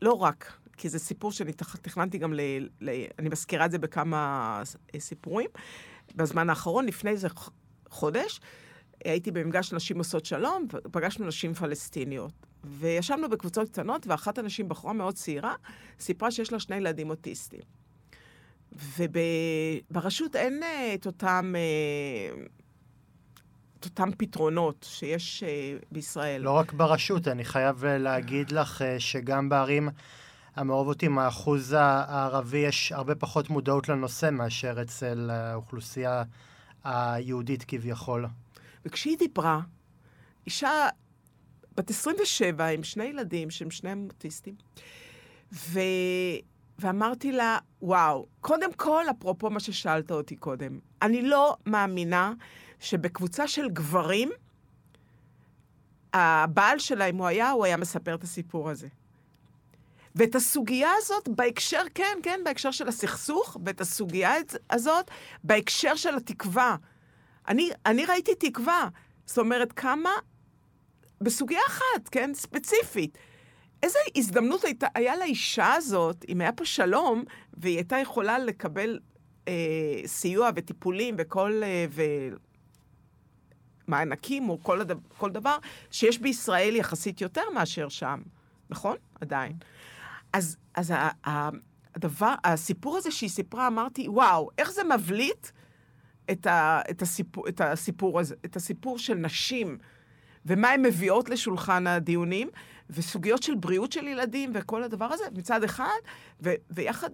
[0.03, 2.41] לא רק, כי זה סיפור שאני תכננתי גם ל...
[2.81, 2.91] ל...
[3.19, 4.63] אני מזכירה את זה בכמה
[4.99, 5.51] סיפורים.
[6.17, 7.29] בזמן האחרון, לפני איזה
[7.91, 8.41] חודש,
[9.05, 12.46] הייתי במפגש נשים עושות שלום, ופגשנו נשים פלסטיניות.
[12.67, 15.55] וישבנו בקבוצות קטנות, ואחת הנשים, בחורה מאוד צעירה,
[16.01, 17.61] סיפרה שיש לה שני ילדים אוטיסטים.
[18.99, 22.43] וברשות אין אה, את אותם אה,
[23.85, 26.43] אותם פתרונות שיש uh, בישראל.
[26.43, 29.89] לא רק ברשות, אני חייב להגיד לך שגם בערים
[30.57, 36.23] המעורבות עם האחוז הערבי יש הרבה פחות מודעות לנושא מאשר אצל האוכלוסייה
[36.85, 38.27] היהודית כביכול.
[38.85, 39.61] וכשהיא דיברה,
[40.47, 40.89] אישה
[41.77, 44.55] בת 27 עם שני ילדים שהם שניהם אוטיסטים,
[45.53, 45.81] ו...
[46.79, 52.33] ואמרתי לה, וואו, קודם כל, אפרופו מה ששאלת אותי קודם, אני לא מאמינה
[52.81, 54.31] שבקבוצה של גברים,
[56.15, 58.89] הבעל שלה, אם הוא היה, הוא היה מספר את הסיפור הזה.
[60.15, 64.33] ואת הסוגיה הזאת בהקשר, כן, כן, בהקשר של הסכסוך, ואת הסוגיה
[64.71, 65.11] הזאת
[65.45, 66.77] בהקשר של התקווה.
[67.49, 68.89] אני, אני ראיתי תקווה.
[69.27, 70.11] זאת אומרת, כמה...
[71.21, 73.19] בסוגיה אחת, כן, ספציפית.
[73.83, 77.25] איזה הזדמנות הייתה, היה לאישה הזאת, אם היה פה שלום,
[77.55, 78.99] והיא הייתה יכולה לקבל
[79.49, 79.55] אה,
[80.07, 81.87] סיוע וטיפולים וכל, אה,
[83.89, 85.57] מענקים או כל, הדבר, כל דבר,
[85.91, 88.23] שיש בישראל יחסית יותר מאשר שם,
[88.71, 88.97] נכון?
[89.21, 89.53] עדיין.
[90.33, 90.93] אז, אז
[91.95, 95.49] הדבר, הסיפור הזה שהיא סיפרה, אמרתי, וואו, איך זה מבליט
[96.31, 99.79] את, ה, את, הסיפור, את הסיפור הזה, את הסיפור של נשים,
[100.47, 102.49] ומה הן מביאות לשולחן הדיונים,
[102.91, 105.99] וסוגיות של בריאות של ילדים וכל הדבר הזה, מצד אחד,
[106.43, 107.11] ו, ויחד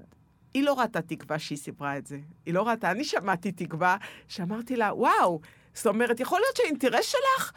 [0.55, 2.19] היא לא ראתה תקווה שהיא סיפרה את זה.
[2.47, 3.97] היא לא ראתה, אני שמעתי תקווה
[4.29, 5.41] שאמרתי לה, וואו,
[5.75, 7.53] זאת אומרת, יכול להיות שהאינטרס שלך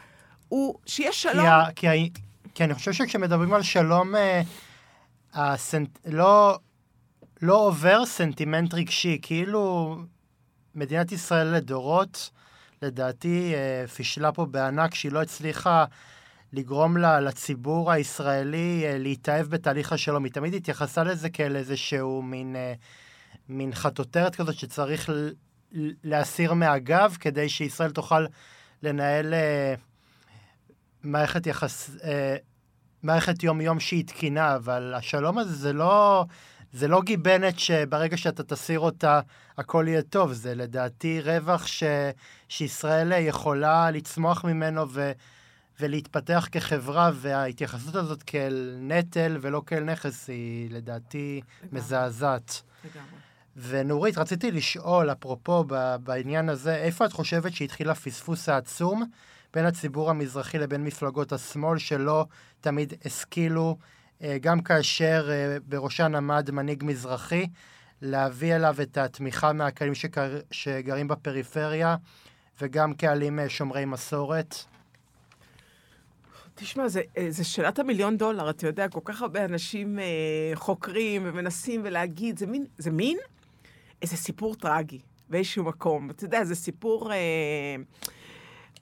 [0.48, 1.46] הוא שיהיה שלום.
[1.76, 2.10] כי, כי,
[2.54, 4.42] כי אני חושב שכשמדברים על שלום, אה,
[5.34, 6.58] הסנט, לא,
[7.42, 9.96] לא עובר סנטימנט רגשי, כאילו
[10.74, 12.30] מדינת ישראל לדורות,
[12.86, 15.84] לדעתי, אה, פישלה פה בענק שהיא לא הצליחה
[16.52, 20.24] לגרום לה, לציבור הישראלי אה, להתאהב בתהליך השלום.
[20.24, 22.74] היא תמיד התייחסה לזה כאל איזשהו מין, אה,
[23.48, 25.10] מין חטוטרת כזאת שצריך
[26.04, 28.26] להסיר מהגב כדי שישראל תוכל
[28.82, 29.34] לנהל
[31.02, 31.90] מערכת יחס...
[33.02, 36.24] מערכת יום-יום שהיא תקינה, אבל השלום הזה זה לא,
[36.76, 39.20] זה לא גיבנת שברגע שאתה תסיר אותה,
[39.58, 40.32] הכל יהיה טוב.
[40.32, 41.82] זה לדעתי רווח ש,
[42.48, 45.12] שישראל יכולה לצמוח ממנו ו,
[45.80, 51.80] ולהתפתח כחברה, וההתייחסות הזאת כאל נטל ולא כאל נכס היא לדעתי לגמרי.
[51.80, 52.62] מזעזעת.
[52.84, 53.10] לגמרי.
[53.56, 55.64] ונורית, רציתי לשאול, אפרופו
[56.00, 59.04] בעניין הזה, איפה את חושבת שהתחיל הפספוס העצום
[59.54, 62.26] בין הציבור המזרחי לבין מפלגות השמאל, שלא
[62.60, 63.76] תמיד השכילו
[64.40, 67.46] גם כאשר אה, בראשן עמד מנהיג מזרחי,
[68.02, 71.96] להביא אליו את התמיכה מהקהלים שגר, שגרים בפריפריה,
[72.60, 74.54] וגם קהלים שומרי מסורת?
[76.54, 80.04] תשמע, זה, זה שאלת המיליון דולר, אתה יודע, כל כך הרבה אנשים אה,
[80.54, 83.18] חוקרים ומנסים ולהגיד, זה מין, זה מין
[84.02, 85.00] איזה סיפור טרגי
[85.30, 86.10] באיזשהו מקום.
[86.10, 87.12] אתה יודע, זה סיפור...
[87.12, 87.76] אה,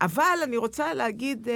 [0.05, 1.55] אבל אני רוצה להגיד, אה,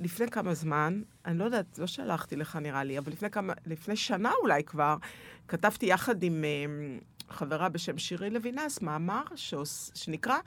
[0.00, 3.96] לפני כמה זמן, אני לא יודעת, לא שלחתי לך נראה לי, אבל לפני, כמה, לפני
[3.96, 4.96] שנה אולי כבר,
[5.48, 6.98] כתבתי יחד עם אה,
[7.28, 10.38] חברה בשם שירי לוינס מאמר שעוש, שנקרא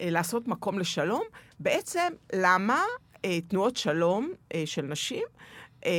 [0.00, 1.22] אה, לעשות מקום לשלום.
[1.60, 2.82] בעצם, למה
[3.24, 5.24] אה, תנועות שלום אה, של נשים
[5.86, 5.90] אה,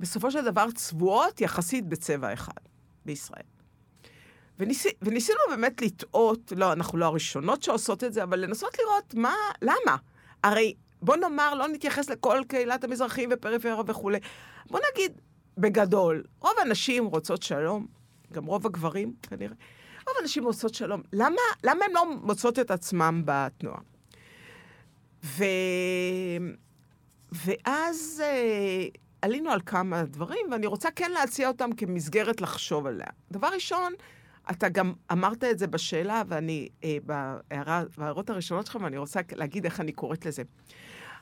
[0.00, 2.60] בסופו של דבר צבועות יחסית בצבע אחד
[3.06, 3.59] בישראל.
[4.60, 9.34] וניס, וניסינו באמת לטעות, לא, אנחנו לא הראשונות שעושות את זה, אבל לנסות לראות מה,
[9.62, 9.96] למה.
[10.44, 14.18] הרי בוא נאמר, לא נתייחס לכל קהילת המזרחים ופריפריה וכולי.
[14.70, 15.20] בוא נגיד,
[15.58, 17.86] בגדול, רוב הנשים רוצות שלום,
[18.32, 19.54] גם רוב הגברים כנראה.
[20.08, 21.02] רוב הנשים רוצות שלום.
[21.12, 23.80] למה, למה הן לא מוצאות את עצמן בתנועה?
[25.24, 25.44] ו...
[27.32, 28.86] ואז אה,
[29.22, 33.06] עלינו על כמה דברים, ואני רוצה כן להציע אותם כמסגרת לחשוב עליה.
[33.30, 33.92] דבר ראשון,
[34.50, 39.64] אתה גם אמרת את זה בשאלה, ואני, אה, בהערה, בהערות הראשונות שלך, ואני רוצה להגיד
[39.64, 40.42] איך אני קוראת לזה.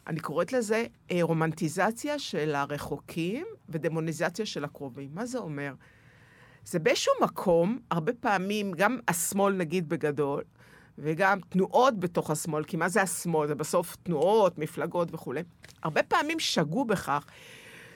[0.07, 5.11] אני קוראת לזה אה, רומנטיזציה של הרחוקים ודמוניזציה של הקרובים.
[5.13, 5.75] מה זה אומר?
[6.65, 10.43] זה באיזשהו מקום, הרבה פעמים, גם השמאל נגיד בגדול,
[10.99, 13.49] וגם תנועות בתוך השמאל, כי מה זה השמאל?
[13.49, 15.43] זה בסוף תנועות, מפלגות וכולי.
[15.83, 17.27] הרבה פעמים שגו בכך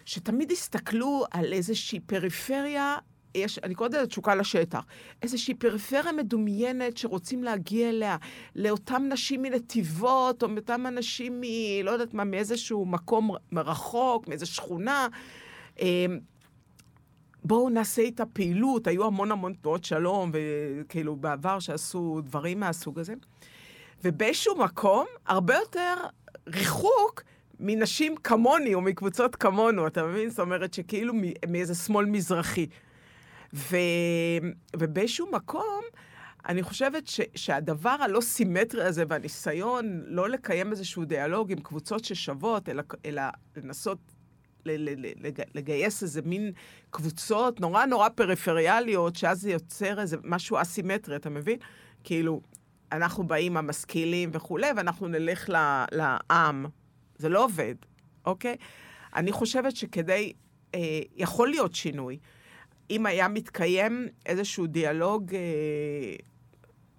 [0.04, 2.96] שתמיד הסתכלו על איזושהי פריפריה
[3.34, 4.84] יש, אני קוראת לזה תשוקה לשטח,
[5.22, 8.16] איזושהי פריפריה מדומיינת שרוצים להגיע אליה,
[8.56, 11.44] לאותם נשים מנתיבות, או מאותם אנשים מ...
[11.84, 15.08] לא יודעת מה, מאיזשהו מקום מרחוק, מאיזו שכונה.
[15.80, 16.18] אמ,
[17.44, 23.14] בואו נעשה איתה פעילות, היו המון המון תנועות שלום, וכאילו בעבר שעשו דברים מהסוג הזה.
[24.04, 25.94] ובאיזשהו מקום, הרבה יותר
[26.48, 27.22] ריחוק
[27.60, 30.30] מנשים כמוני, או מקבוצות כמונו, אתה מבין?
[30.30, 31.14] זאת אומרת שכאילו
[31.48, 32.66] מאיזה שמאל מזרחי.
[33.54, 33.76] ו...
[34.76, 35.80] ובאיזשהו מקום,
[36.48, 37.20] אני חושבת ש...
[37.34, 43.22] שהדבר הלא סימטרי הזה והניסיון לא לקיים איזשהו דיאלוג עם קבוצות ששוות, אלא, אלא
[43.56, 43.98] לנסות
[45.54, 46.52] לגייס איזה מין
[46.90, 51.58] קבוצות נורא נורא פריפריאליות, שאז זה יוצר איזה משהו אסימטרי, אתה מבין?
[52.04, 52.40] כאילו,
[52.92, 55.50] אנחנו באים המשכילים וכולי, ואנחנו נלך
[55.92, 56.66] לעם.
[57.18, 57.74] זה לא עובד,
[58.26, 58.56] אוקיי?
[59.16, 60.32] אני חושבת שכדי,
[60.74, 62.18] אה, יכול להיות שינוי.
[62.92, 65.40] אם היה מתקיים איזשהו דיאלוג אה,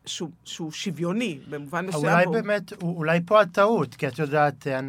[0.06, 2.06] שהוא, שהוא שוויוני, במובן מסוים.
[2.06, 2.34] אולי הוא...
[2.34, 4.80] באמת, אולי פה הטעות, כי את יודעת, אה,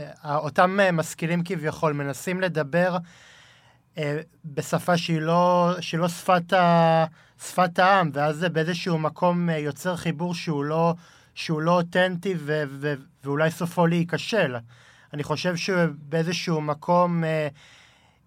[0.00, 2.96] אה, אותם משכילים כביכול מנסים לדבר
[3.98, 7.04] אה, בשפה שהיא לא, שהיא לא שפת, ה,
[7.42, 10.94] שפת העם, ואז זה באיזשהו מקום יוצר חיבור שהוא לא,
[11.34, 14.56] שהוא לא אותנטי ו, ו, ואולי סופו להיכשל.
[15.12, 17.24] אני חושב שבאיזשהו מקום,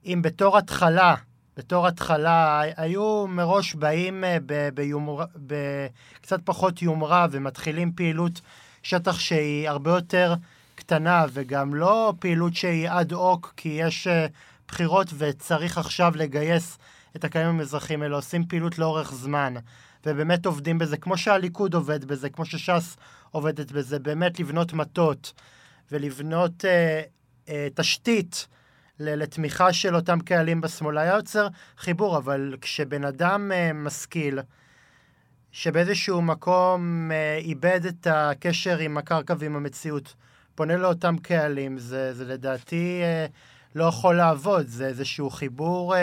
[0.05, 1.15] אם בתור התחלה,
[1.60, 4.38] בתור התחלה, היו מראש באים אה,
[5.36, 8.41] בקצת פחות יומרה ומתחילים פעילות
[8.84, 10.34] שטח שהיא הרבה יותר
[10.76, 14.26] קטנה וגם לא פעילות שהיא אד הוק כי יש אה,
[14.67, 16.78] בחירות וצריך עכשיו לגייס
[17.15, 19.54] את הקיימים המזרחים האלה, עושים פעילות לאורך זמן.
[20.06, 22.98] ובאמת עובדים בזה, כמו שהליכוד עובד בזה, כמו שש"ס
[23.32, 25.34] עובדת בזה, באמת לבנות מטות
[25.91, 27.02] ולבנות אה,
[27.50, 28.48] אה, תשתית
[28.99, 34.39] לתמיכה של אותם קהלים בשמאל, היה יוצר חיבור, אבל כשבן אדם uh, משכיל,
[35.51, 40.15] שבאיזשהו מקום uh, איבד את הקשר עם הקרקע ועם המציאות,
[40.55, 43.31] פונה לאותם קהלים, זה, זה לדעתי uh,
[43.75, 45.97] לא יכול לעבוד, זה איזשהו חיבור uh,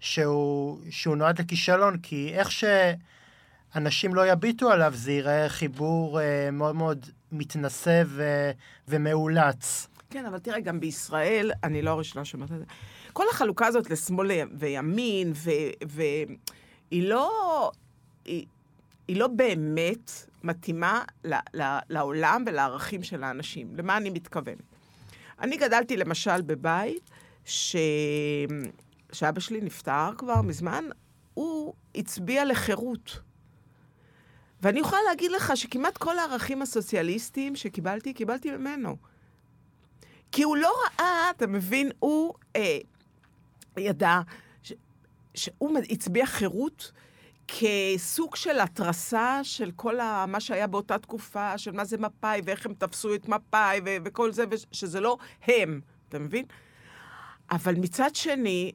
[0.00, 2.48] שהוא, שהוא נועד לכישלון, כי איך
[3.74, 8.50] שאנשים לא יביטו עליו, זה ייראה חיבור uh, מאוד מאוד מתנשא ו,
[8.88, 9.89] ומאולץ.
[10.10, 12.64] כן, אבל תראה, גם בישראל, אני לא הראשונה שאומרת את זה,
[13.12, 15.32] כל החלוקה הזאת לשמאל וימין,
[15.86, 17.70] והיא לא...
[18.24, 18.46] היא,
[19.08, 20.10] היא לא באמת
[20.42, 23.76] מתאימה ל, ל, לעולם ולערכים של האנשים.
[23.76, 24.58] למה אני מתכוונת?
[25.40, 27.10] אני גדלתי למשל בבית
[27.44, 27.76] ש...
[29.12, 30.84] שאבא שלי נפטר כבר מזמן,
[31.34, 33.20] הוא הצביע לחירות.
[34.62, 38.96] ואני יכולה להגיד לך שכמעט כל הערכים הסוציאליסטיים שקיבלתי, קיבלתי ממנו.
[40.32, 42.78] כי הוא לא ראה, אתה מבין, הוא אה,
[43.76, 44.20] ידע
[44.62, 44.72] ש,
[45.34, 46.92] שהוא הצביע חירות
[47.48, 52.66] כסוג של התרסה של כל ה, מה שהיה באותה תקופה, של מה זה מפא"י, ואיך
[52.66, 56.44] הם תפסו את מפא"י, וכל זה, ושזה לא הם, אתה מבין?
[57.50, 58.72] אבל מצד שני,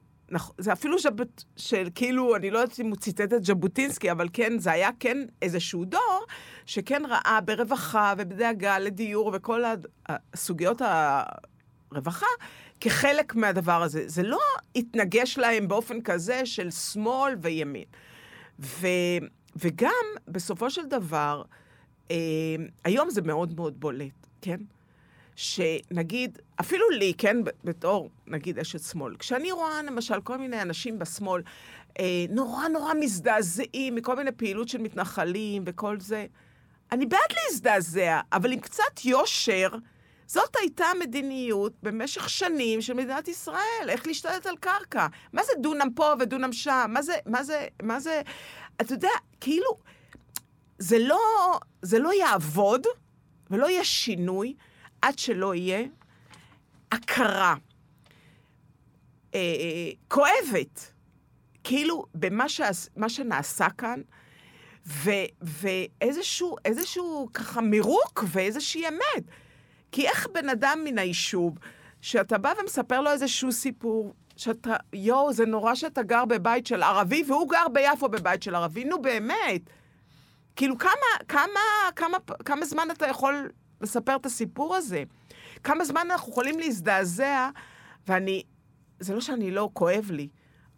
[0.57, 1.43] זה אפילו ז'בוט...
[1.57, 5.17] של כאילו, אני לא יודעת אם הוא ציטט את ז'בוטינסקי, אבל כן, זה היה כן
[5.41, 6.25] איזשהו דור
[6.65, 9.63] שכן ראה ברווחה ובדאגה לדיור וכל
[10.09, 10.81] הסוגיות
[11.91, 12.25] הרווחה
[12.81, 14.03] כחלק מהדבר הזה.
[14.07, 14.39] זה לא
[14.75, 17.85] התנגש להם באופן כזה של שמאל וימין.
[18.59, 18.88] ו...
[19.55, 21.43] וגם, בסופו של דבר,
[22.11, 22.15] אה,
[22.83, 24.57] היום זה מאוד מאוד בולט, כן?
[25.36, 31.41] שנגיד, אפילו לי, כן, בתור, נגיד, אשת שמאל, כשאני רואה למשל כל מיני אנשים בשמאל
[32.00, 36.26] אה, נורא נורא מזדעזעים מכל מיני פעילות של מתנחלים וכל זה,
[36.91, 39.69] אני בעד להזדעזע, אבל עם קצת יושר,
[40.28, 45.08] זאת הייתה מדיניות במשך שנים של מדינת ישראל, איך להשתלט על קרקע.
[45.34, 46.86] מה זה דונם פה ודונם שם?
[46.89, 48.21] מה זה, מה זה, מה זה...
[48.82, 49.10] אתה יודע,
[49.41, 49.78] כאילו,
[50.80, 51.19] זה לא,
[51.82, 52.88] זה לא יעבוד
[53.52, 54.54] ולא יהיה שינוי
[55.05, 55.83] עד שלא יהיה
[56.91, 57.55] הכרה
[59.35, 59.39] אה,
[60.07, 60.91] כואבת,
[61.63, 64.01] כאילו, במה שעש, שנעשה כאן,
[64.87, 65.09] ו,
[65.41, 69.23] ואיזשהו איזשהו, ככה מירוק ואיזושהי אמת.
[69.91, 71.57] כי איך בן אדם מן היישוב,
[72.01, 77.23] שאתה בא ומספר לו איזשהו סיפור, שאתה, יואו, זה נורא שאתה גר בבית של ערבי,
[77.27, 79.61] והוא גר ביפו בבית של ערבי, נו באמת.
[80.55, 81.59] כאילו, כמה, כמה,
[81.95, 83.49] כמה, כמה זמן אתה יכול
[83.81, 85.03] לספר את הסיפור הזה?
[85.63, 87.49] כמה זמן אנחנו יכולים להזדעזע,
[88.07, 88.43] ואני,
[88.99, 90.27] זה לא שאני לא כואב לי,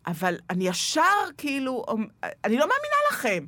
[0.08, 1.02] אבל אני ישר,
[1.38, 1.86] כאילו,
[2.24, 3.46] אני לא מאמינה לכם.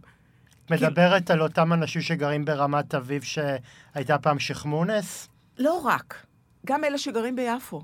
[0.71, 1.33] מדברת כי...
[1.33, 5.27] על אותם אנשים שגרים ברמת אביב שהייתה פעם שכמונס?
[5.57, 6.25] לא רק,
[6.65, 7.83] גם אלה שגרים ביפו,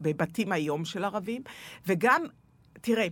[0.00, 1.42] בבתים היום של ערבים,
[1.86, 2.22] וגם,
[2.80, 3.06] תראה,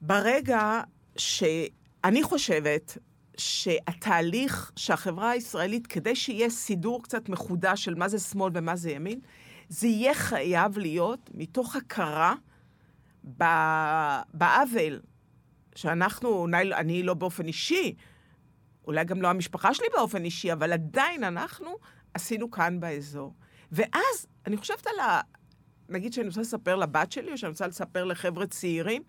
[0.00, 0.80] ברגע
[1.16, 2.98] שאני חושבת
[3.36, 9.20] שהתהליך שהחברה הישראלית, כדי שיהיה סידור קצת מחודש של מה זה שמאל ומה זה ימין,
[9.68, 12.34] זה יהיה חייב להיות מתוך הכרה
[14.34, 15.00] בעוול
[15.74, 17.94] שאנחנו, אני לא באופן אישי,
[18.86, 21.76] אולי גם לא המשפחה שלי באופן אישי, אבל עדיין אנחנו
[22.14, 23.34] עשינו כאן באזור.
[23.72, 25.20] ואז אני חושבת על ה...
[25.88, 29.02] נגיד שאני רוצה לספר לבת שלי, או שאני רוצה לספר לחבר'ה צעירים,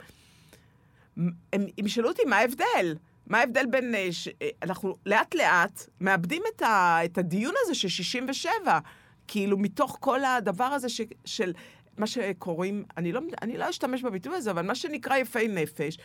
[1.18, 2.96] הם, הם ישאלו אותי מה ההבדל.
[3.34, 3.96] מה ההבדל בין...
[3.96, 4.28] אה, ש...
[4.28, 7.00] אה, אנחנו לאט-לאט מאבדים את, ה...
[7.06, 8.80] את הדיון הזה של 67,
[9.28, 11.02] כאילו מתוך כל הדבר הזה ש...
[11.26, 11.54] של
[11.98, 15.98] מה שקוראים, אני לא, אני לא אשתמש בביטוי הזה, אבל מה שנקרא יפי נפש,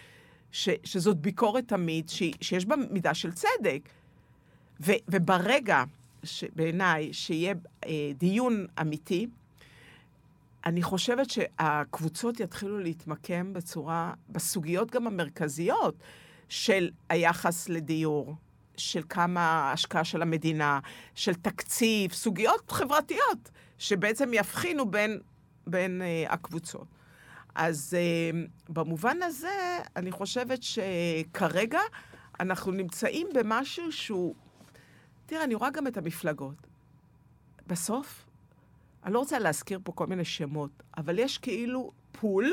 [0.53, 3.89] ש, שזאת ביקורת תמיד, ש, שיש בה מידה של צדק.
[4.81, 5.85] ו, וברגע,
[6.57, 7.55] בעיניי, שיהיה
[7.87, 9.27] אה, דיון אמיתי,
[10.67, 15.95] אני חושבת שהקבוצות יתחילו להתמקם בצורה, בסוגיות גם המרכזיות
[16.49, 18.35] של היחס לדיור,
[18.77, 20.81] של כמה השקעה של המדינה,
[21.15, 25.21] של תקציב, סוגיות חברתיות, שבעצם יבחינו בין,
[25.67, 26.87] בין uh, הקבוצות.
[27.55, 31.81] אז uh, במובן הזה, אני חושבת שכרגע
[32.41, 34.35] אנחנו נמצאים במשהו שהוא...
[35.27, 36.67] תראה, אני רואה גם את המפלגות.
[37.67, 38.25] בסוף,
[39.05, 42.53] אני לא רוצה להזכיר פה כל מיני שמות, אבל יש כאילו פול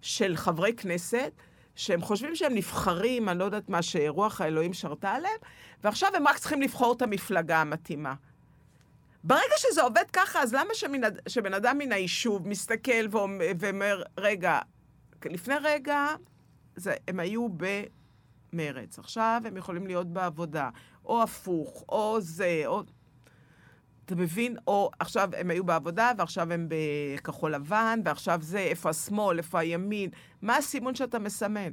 [0.00, 1.32] של חברי כנסת
[1.76, 5.38] שהם חושבים שהם נבחרים, אני לא יודעת מה, שרוח האלוהים שרתה עליהם,
[5.84, 8.14] ועכשיו הם רק צריכים לבחור את המפלגה המתאימה.
[9.24, 11.18] ברגע שזה עובד ככה, אז למה שמנד...
[11.28, 14.58] שבן אדם מן היישוב מסתכל ואומר, רגע,
[15.24, 16.06] לפני רגע
[16.76, 17.46] זה, הם היו
[18.52, 20.70] במרץ, עכשיו הם יכולים להיות בעבודה,
[21.04, 22.82] או הפוך, או זה, או...
[24.06, 24.56] אתה מבין?
[24.66, 30.10] או עכשיו הם היו בעבודה, ועכשיו הם בכחול לבן, ועכשיו זה, איפה השמאל, איפה הימין,
[30.42, 31.70] מה הסימון שאתה מסמן?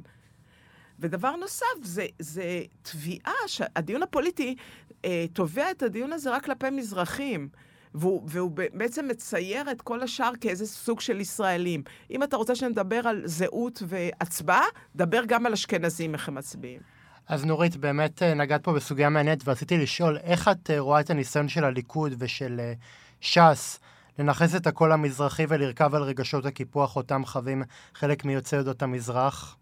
[0.98, 4.56] ודבר נוסף, זה, זה תביעה, שהדיון הפוליטי
[5.04, 7.48] אה, תובע את הדיון הזה רק כלפי מזרחים.
[7.94, 11.82] והוא, והוא בעצם מצייר את כל השאר כאיזה סוג של ישראלים.
[12.10, 14.64] אם אתה רוצה שנדבר על זהות והצבעה,
[14.96, 16.80] דבר גם על אשכנזים, איך הם מצביעים.
[17.28, 21.10] אז נורית, באמת אה, נגעת פה בסוגיה מעניינת, ורציתי לשאול, איך את אה, רואה את
[21.10, 22.72] הניסיון של הליכוד ושל אה,
[23.20, 23.80] ש"ס
[24.18, 27.62] לנכס את הקול המזרחי ולרכב על רגשות הקיפוח אותם חווים
[27.94, 29.56] חלק מיוצאי עדות המזרח?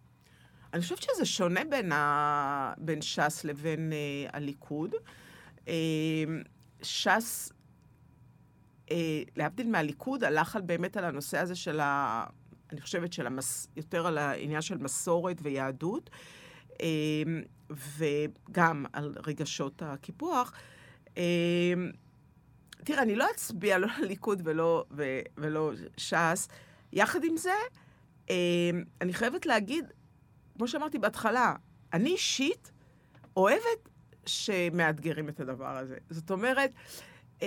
[0.75, 2.73] אני חושבת שזה שונה בין, ה...
[2.79, 4.91] בין ש"ס לבין uh, הליכוד.
[5.59, 5.69] Uh,
[6.83, 7.53] ש"ס,
[8.89, 8.93] uh,
[9.37, 12.25] להבדיל מהליכוד, הלך על באמת על הנושא הזה של ה...
[12.73, 13.69] אני חושבת של המס...
[13.77, 16.11] יותר על העניין של מסורת ויהדות.
[16.13, 16.40] Uh,
[17.71, 20.53] וגם על רגשות הקיפוח.
[21.17, 21.23] אמ,
[22.85, 24.85] תראה, אני לא אצביע לא לליכוד ולא,
[25.37, 26.49] ולא ש"ס.
[26.93, 27.53] יחד עם זה,
[28.31, 28.35] אמ,
[29.01, 29.85] אני חייבת להגיד,
[30.57, 31.55] כמו שאמרתי בהתחלה,
[31.93, 32.73] אני אישית
[33.37, 33.89] אוהבת
[34.27, 35.97] שמאתגרים את הדבר הזה.
[36.11, 36.71] זאת אומרת,
[37.43, 37.47] אמ,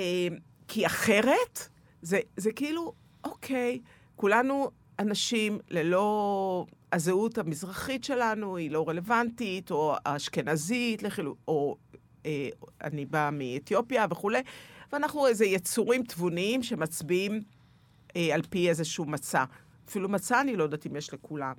[0.68, 1.70] כי אחרת,
[2.02, 2.94] זה, זה כאילו.
[3.24, 3.80] אוקיי,
[4.16, 6.66] כולנו אנשים ללא...
[6.94, 11.78] הזהות המזרחית שלנו היא לא רלוונטית, או האשכנזית, לחילו, או
[12.26, 12.50] אה,
[12.84, 14.42] אני באה מאתיופיה וכולי,
[14.92, 17.42] ואנחנו איזה יצורים תבוניים שמצביעים
[18.16, 19.44] אה, על פי איזשהו מצע.
[19.90, 21.54] אפילו מצע אני לא יודעת אם יש לכולם.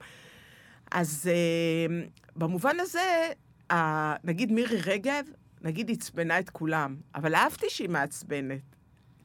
[0.91, 2.05] אז אה,
[2.37, 3.29] במובן הזה,
[3.71, 5.25] אה, נגיד מירי רגב,
[5.63, 8.61] נגיד עצבנה את כולם, אבל אהבתי שהיא מעצבנת.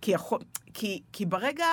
[0.02, 0.40] כי, יכול,
[0.74, 1.66] כי, כי ברגע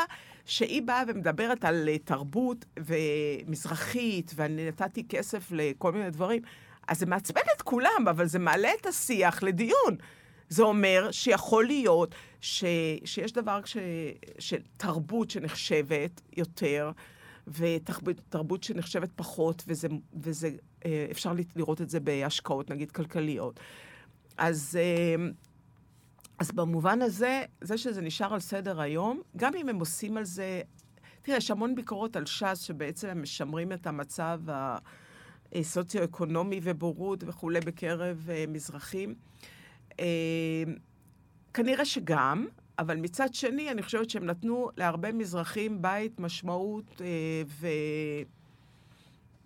[0.46, 6.42] שהיא באה ומדברת על אה, תרבות ומזרחית, ואני נתתי כסף לכל מיני דברים,
[6.88, 9.96] אז זה מעצבן את כולם, אבל זה מעלה את השיח לדיון.
[10.48, 12.64] זה אומר שיכול להיות ש,
[13.04, 13.76] שיש דבר ש,
[14.38, 16.90] של תרבות שנחשבת יותר,
[17.48, 19.88] ותרבות שנחשבת פחות, וזה,
[20.22, 20.50] וזה,
[20.86, 23.60] אה, אפשר לראות את זה בהשקעות, נגיד, כלכליות.
[24.38, 25.26] אז, אה,
[26.38, 30.62] אז במובן הזה, זה שזה נשאר על סדר היום, גם אם הם עושים על זה...
[31.22, 34.40] תראה, יש המון ביקורות על ש"ס, שבעצם הם משמרים את המצב
[35.52, 39.14] הסוציו-אקונומי ובורות וכולי בקרב uh, מזרחים.
[39.92, 39.94] Uh,
[41.54, 42.46] כנראה שגם,
[42.78, 47.00] אבל מצד שני, אני חושבת שהם נתנו להרבה מזרחים בית, משמעות, uh,
[47.46, 47.66] ו...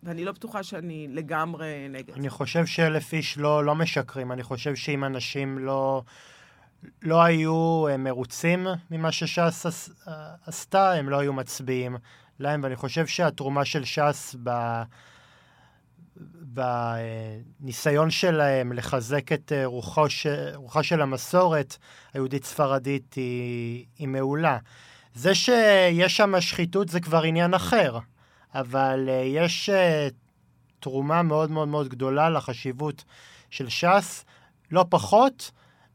[0.02, 2.14] ואני לא בטוחה שאני לגמרי נגד.
[2.14, 4.32] אני חושב שאלף איש לא, לא משקרים.
[4.32, 6.02] אני חושב שאם אנשים לא,
[7.02, 9.90] לא היו אה, מרוצים ממה שש"ס
[10.46, 11.96] עשתה, הם לא היו מצביעים
[12.38, 14.50] להם, ואני חושב שהתרומה של ש"ס ב...
[17.60, 20.26] בניסיון שלהם לחזק את אה, רוחו ש...
[20.54, 21.76] רוחה של המסורת
[22.14, 23.86] היהודית-ספרדית היא...
[23.98, 24.58] היא מעולה.
[25.14, 27.98] זה שיש שם שחיתות זה כבר עניין אחר.
[28.54, 29.70] אבל יש
[30.80, 33.04] תרומה מאוד מאוד מאוד גדולה לחשיבות
[33.50, 34.24] של ש"ס,
[34.70, 35.50] לא פחות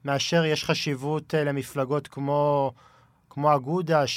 [0.05, 2.71] מאשר יש חשיבות uh, למפלגות כמו,
[3.29, 4.07] כמו אגודה,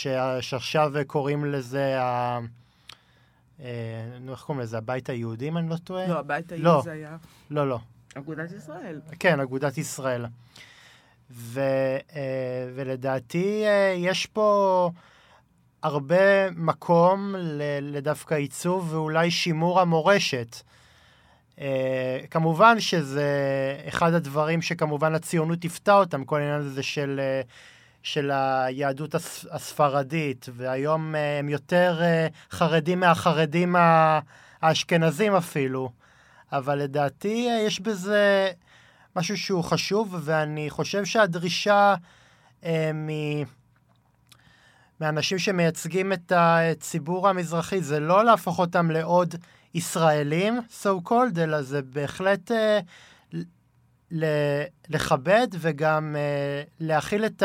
[0.41, 2.39] שעכשיו קוראים לזה ה...
[4.21, 4.79] נו, איך קוראים לזה?
[4.79, 6.07] הבית היהודי, אם אני לא טועה?
[6.07, 6.81] לא, הבית היהודי לא.
[6.85, 7.17] זה היה...
[7.51, 7.79] לא, לא.
[8.15, 9.01] אגודת ישראל.
[9.19, 10.27] כן, אגודת ישראל.
[11.31, 11.61] ו,
[12.75, 13.65] ולדעתי
[13.97, 14.91] יש פה...
[15.83, 17.35] הרבה מקום
[17.83, 20.57] לדווקא עיצוב ואולי שימור המורשת.
[21.59, 21.61] Uh,
[22.31, 23.27] כמובן שזה
[23.89, 27.49] אחד הדברים שכמובן הציונות תפתע אותם, כל העניין הזה של, uh,
[28.03, 33.77] של היהדות הס, הספרדית, והיום uh, הם יותר uh, חרדים מהחרדים
[34.63, 35.91] האשכנזים אפילו,
[36.53, 38.51] אבל לדעתי uh, יש בזה
[39.17, 41.95] משהו שהוא חשוב, ואני חושב שהדרישה
[42.63, 43.09] uh, מ...
[45.01, 49.35] מאנשים שמייצגים את הציבור המזרחי, זה לא להפוך אותם לעוד
[49.75, 52.81] ישראלים, so called, אלא זה בהחלט אה,
[54.11, 57.43] ל- לכבד וגם אה, להכיל את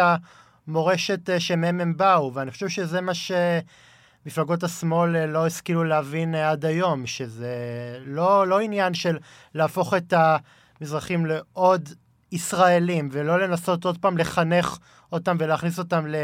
[0.68, 6.36] המורשת אה, שמהם הם באו, ואני חושב שזה מה שמפלגות השמאל אה, לא השכילו להבין
[6.36, 7.56] אה, עד היום, שזה
[8.06, 9.18] לא, לא עניין של
[9.56, 11.90] להפוך את המזרחים לעוד
[12.32, 14.78] ישראלים, ולא לנסות עוד פעם לחנך
[15.12, 16.16] אותם ולהכניס אותם ל...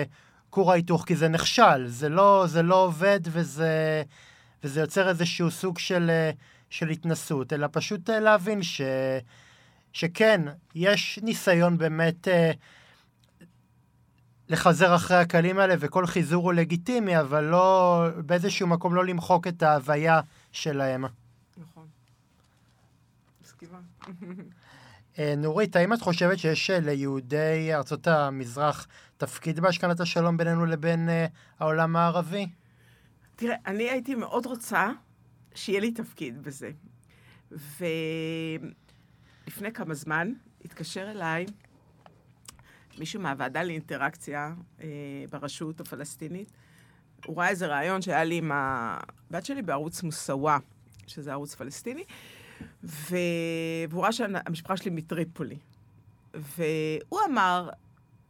[0.49, 4.03] כור ההיתוך, כי זה נכשל, זה לא, זה לא עובד וזה,
[4.63, 6.11] וזה יוצר איזשהו סוג של,
[6.69, 8.81] של התנסות, אלא פשוט אה, להבין ש,
[9.93, 10.41] שכן,
[10.75, 12.51] יש ניסיון באמת אה,
[14.49, 19.63] לחזר אחרי הקלים האלה, וכל חיזור הוא לגיטימי, אבל לא, באיזשהו מקום לא למחוק את
[19.63, 21.05] ההוויה שלהם.
[21.57, 21.87] נכון.
[23.43, 23.79] מסכימה.
[25.19, 28.87] אה, נורית, האם את חושבת שיש ליהודי ארצות המזרח
[29.17, 31.09] תפקיד בהשכנת השלום בינינו לבין
[31.59, 32.47] העולם הערבי?
[33.39, 34.89] תראה, אני הייתי מאוד רוצה
[35.55, 36.71] שיהיה לי תפקיד בזה.
[37.51, 38.71] ולפני
[39.73, 40.33] כמה זמן
[40.65, 41.45] התקשר אליי
[42.97, 44.87] מישהו מהוועדה לאינטראקציה אה,
[45.31, 46.51] ברשות הפלסטינית.
[47.25, 50.57] הוא ראה איזה רעיון שהיה לי עם הבת שלי בערוץ מוסאווה,
[51.07, 52.03] שזה ערוץ פלסטיני.
[52.83, 55.57] והוא ראה שהמשפחה שלי מטריפולי.
[56.33, 57.69] והוא אמר,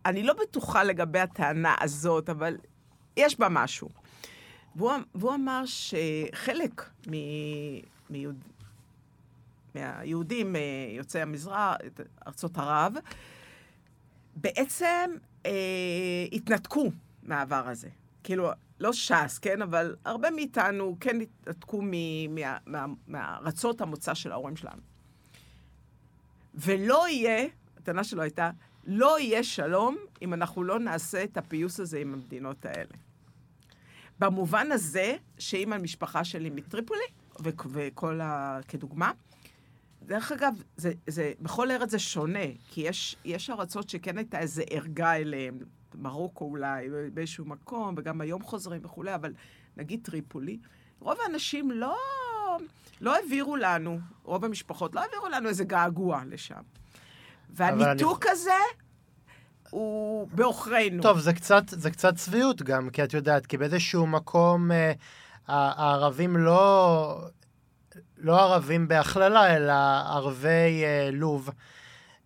[0.06, 2.58] אני לא בטוחה לגבי הטענה הזאת, אבל
[3.18, 3.90] יש בה משהו.
[4.76, 7.14] והוא, והוא אמר שחלק מ,
[8.10, 8.36] מיהוד,
[9.76, 10.62] מהיהודים אה,
[10.98, 11.76] יוצאי המזרח,
[12.28, 12.94] ארצות ערב,
[14.36, 15.12] בעצם
[15.46, 15.52] אה,
[16.32, 16.92] התנתקו
[17.24, 17.90] מהעבר הזה.
[18.24, 18.50] כאילו,
[18.80, 19.62] לא ש"ס, כן?
[19.62, 21.82] אבל הרבה מאיתנו כן התנתקו
[23.08, 24.82] מארצות המוצא של ההורים שלנו.
[26.56, 27.48] ולא יהיה,
[27.78, 28.52] הטענה שלו הייתה,
[28.86, 33.09] לא יהיה שלום אם אנחנו לא נעשה את הפיוס הזה עם המדינות האלה.
[34.20, 37.06] במובן הזה, שאם המשפחה שלי מטריפולי,
[37.40, 38.60] וכל ה...
[38.68, 39.12] כדוגמה,
[40.04, 44.62] דרך אגב, זה, זה, בכל ארץ זה שונה, כי יש, יש ארצות שכן הייתה איזו
[44.70, 45.60] ערגה אליהן,
[45.96, 49.34] מרוקו אולי, באיזשהו מקום, וגם היום חוזרים וכולי, אבל
[49.78, 50.60] נגיד טריפולי,
[51.00, 51.98] רוב האנשים לא,
[53.02, 56.62] לא העבירו לנו, רוב המשפחות לא העבירו לנו איזה געגוע לשם.
[57.50, 58.32] והניתוק אני...
[58.32, 58.60] הזה
[59.70, 61.04] הוא בעוכרינו.
[61.04, 64.94] טוב, זה קצת, זה קצת צביעות גם, כי את יודעת, כי באיזשהו מקום אה,
[65.48, 67.22] הערבים לא,
[68.18, 69.74] לא ערבים בהכללה, אלא
[70.14, 71.50] ערבי אה, לוב.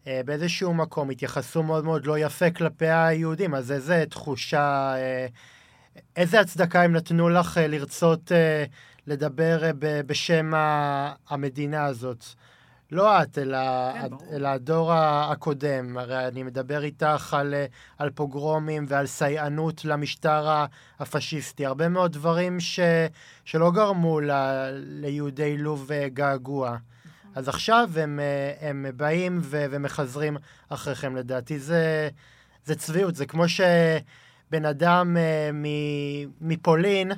[0.08, 5.28] אה, באיזשהו מקום התייחסו מאוד מאוד לא יפה כלפי היהודים, אז איזה תחושה, אה,
[6.16, 8.32] איזה הצדקה הם נתנו לך אה, לרצות
[9.08, 10.52] לדבר בשם
[11.30, 12.26] המדינה הזאת?
[12.94, 13.58] לא את, אלא,
[13.94, 15.98] כן, אלא הדור הקודם.
[15.98, 17.54] הרי אני מדבר איתך על,
[17.98, 20.66] על פוגרומים ועל סייענות למשטר
[21.00, 21.66] הפשיסטי.
[21.66, 22.80] הרבה מאוד דברים ש,
[23.46, 24.32] שלא גרמו ל,
[24.74, 26.78] ליהודי לוב געגוע.
[27.36, 28.20] אז עכשיו הם,
[28.62, 30.38] הם באים ו, ומחזרים
[30.70, 31.60] אחריכם, לדעתי.
[31.60, 32.10] זה,
[32.66, 35.50] זה צביעות, זה כמו שבן אדם אה,
[36.42, 37.12] מפולין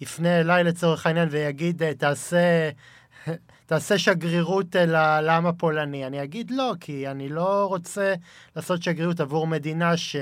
[0.00, 2.70] יפנה אליי לצורך העניין ויגיד, אה, תעשה...
[3.66, 4.76] תעשה שגרירות
[5.22, 6.06] לעם הפולני.
[6.06, 8.14] אני אגיד לא, כי אני לא רוצה
[8.56, 10.16] לעשות שגרירות עבור מדינה ש...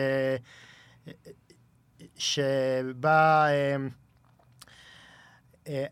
[2.18, 3.76] שבה אה,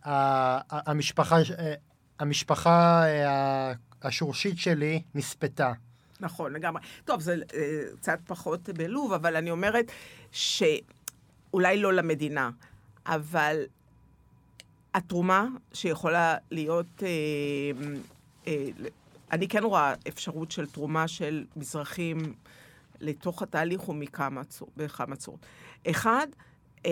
[0.07, 1.75] אה, המשפחה, אה,
[2.19, 5.73] המשפחה אה, השורשית שלי נספתה.
[6.21, 6.83] נכון, לגמרי.
[7.05, 9.93] טוב, זה אה, קצת פחות בלוב, אבל אני אומרת
[10.33, 12.51] שאולי לא למדינה,
[13.07, 13.65] אבל
[14.95, 17.03] התרומה שיכולה להיות...
[17.03, 17.09] אה,
[18.47, 18.67] אה,
[19.33, 22.35] אני כן רואה אפשרות של תרומה של מזרחים
[23.01, 24.45] לתוך התהליך הוא מכמה
[25.17, 25.47] צורות.
[25.91, 26.27] אחד,
[26.87, 26.91] אה,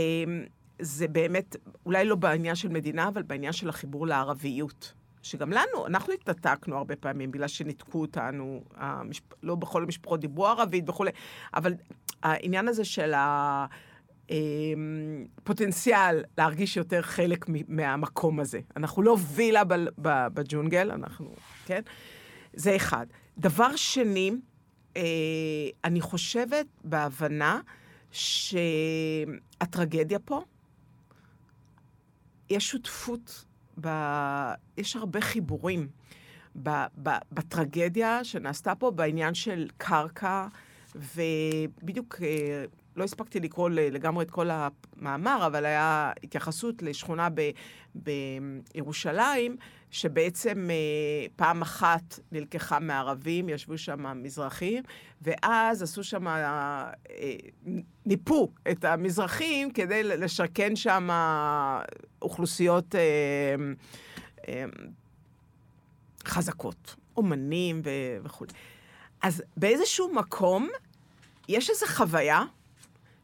[0.79, 4.93] זה באמת, אולי לא בעניין של מדינה, אבל בעניין של החיבור לערביות.
[5.23, 9.23] שגם לנו, אנחנו התנתקנו הרבה פעמים בגלל שניתקו אותנו, המשפ...
[9.43, 11.11] לא בכל המשפחות דיברו ערבית וכולי,
[11.55, 11.75] אבל
[12.23, 13.92] העניין הזה של הפוטנציאל
[14.31, 15.27] אמ,
[16.39, 18.61] להרגיש יותר חלק מהמקום הזה.
[18.77, 19.63] אנחנו לא וילה
[20.35, 21.35] בג'ונגל, אנחנו,
[21.67, 21.81] כן?
[22.55, 23.07] זה אחד.
[23.39, 24.31] דבר שני,
[24.97, 25.03] אה,
[25.85, 27.61] אני חושבת בהבנה
[28.11, 28.59] שהטרגדיה
[30.19, 30.43] פה,
[32.51, 33.45] יש שותפות
[33.81, 33.89] ב...
[34.77, 35.89] יש הרבה חיבורים
[36.63, 36.71] ב...
[37.03, 37.11] ב...
[37.33, 40.47] בטרגדיה שנעשתה פה בעניין של קרקע,
[40.95, 42.65] ובדיוק אה,
[42.97, 47.51] לא הספקתי לקרוא לגמרי את כל המאמר, אבל היה התייחסות לשכונה ב...
[47.95, 49.57] בירושלים,
[49.91, 54.83] שבעצם אה, פעם אחת נלקחה מערבים, ישבו שם מזרחים,
[55.23, 56.91] ואז עשו שם, אה,
[58.07, 61.09] ניפו את המזרחים כדי לשכן שם
[62.23, 64.65] אוכלוסיות אה,
[66.25, 67.83] חזקות, אומנים
[68.25, 68.47] וכו'.
[69.23, 70.69] אז באיזשהו מקום
[71.49, 72.43] יש איזו חוויה,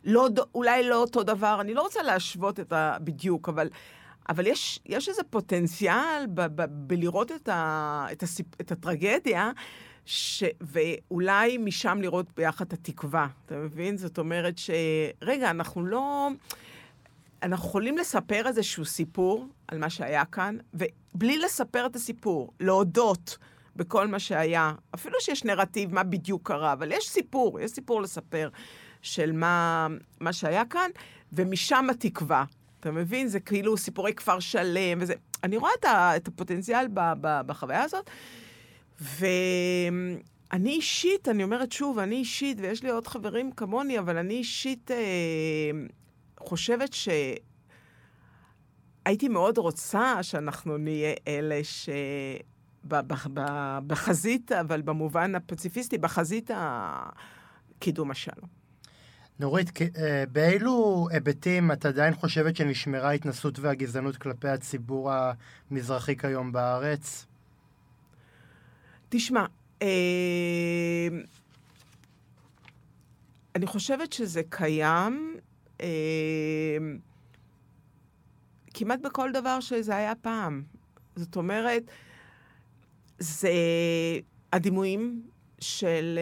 [0.08, 2.96] לא, אולי לא אותו דבר, אני לא רוצה להשוות את ה...
[3.00, 3.68] בדיוק, אבל
[4.28, 9.50] אבל יש, יש איזה פוטנציאל ב, ב, בלראות את, ה, את, הסיפ, את הטרגדיה,
[10.04, 13.96] ש, ואולי משם לראות ביחד את התקווה, אתה מבין?
[13.96, 16.28] זאת אומרת שרגע, אנחנו לא...
[17.42, 23.38] אנחנו יכולים לספר איזשהו סיפור על מה שהיה כאן, ובלי לספר את הסיפור, להודות
[23.76, 28.48] בכל מה שהיה, אפילו שיש נרטיב מה בדיוק קרה, אבל יש סיפור, יש סיפור לספר
[29.02, 29.86] של מה,
[30.20, 30.90] מה שהיה כאן,
[31.32, 32.44] ומשם התקווה.
[32.80, 33.28] אתה מבין?
[33.28, 35.14] זה כאילו סיפורי כפר שלם וזה.
[35.44, 38.10] אני רואה את, ה, את הפוטנציאל ב, ב, בחוויה הזאת,
[39.00, 44.90] ואני אישית, אני אומרת שוב, אני אישית, ויש לי עוד חברים כמוני, אבל אני אישית
[44.90, 45.70] אה,
[46.40, 47.08] חושבת ש...
[49.04, 51.88] הייתי מאוד רוצה שאנחנו נהיה אלה ש...
[53.86, 56.50] בחזית, אבל במובן הפציפיסטי, בחזית
[57.78, 58.57] קידום השלום.
[59.40, 65.10] נורית, אה, באילו היבטים את עדיין חושבת שנשמרה ההתנסות והגזענות כלפי הציבור
[65.70, 67.26] המזרחי כיום בארץ?
[69.08, 69.46] תשמע,
[69.82, 71.08] אה,
[73.56, 75.36] אני חושבת שזה קיים
[75.80, 76.78] אה,
[78.74, 80.62] כמעט בכל דבר שזה היה פעם.
[81.16, 81.82] זאת אומרת,
[83.18, 83.52] זה
[84.52, 85.22] הדימויים
[85.60, 86.18] של,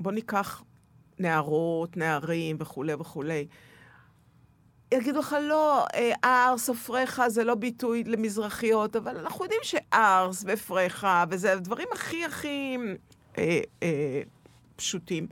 [0.00, 0.62] בוא ניקח
[1.18, 3.46] נערות, נערים וכולי וכולי.
[4.94, 10.44] יגידו לך, לא, אה, ארס או פרחה זה לא ביטוי למזרחיות, אבל אנחנו יודעים שארס
[10.46, 12.76] ופרחה, וזה הדברים הכי הכי
[13.38, 14.22] אה, אה,
[14.76, 15.26] פשוטים.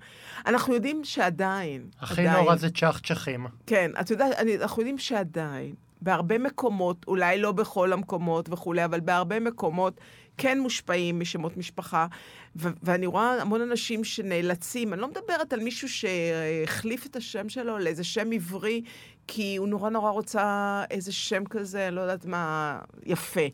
[0.47, 1.89] אנחנו יודעים שעדיין...
[2.01, 3.47] הכי עדיין, נורא זה צ'חצ'חים.
[3.67, 4.33] כן, את יודעת,
[4.63, 5.75] אנחנו יודעים שעדיין,
[6.05, 10.01] בהרבה מקומות, אולי לא בכל המקומות וכולי, אבל בהרבה מקומות
[10.39, 12.07] כן מושפעים משמות משפחה,
[12.57, 17.79] ו- ואני רואה המון אנשים שנאלצים, אני לא מדברת על מישהו שהחליף את השם שלו
[17.79, 18.83] לאיזה שם עברי,
[19.27, 23.47] כי הוא נורא נורא רוצה איזה שם כזה, לא יודעת מה, יפה,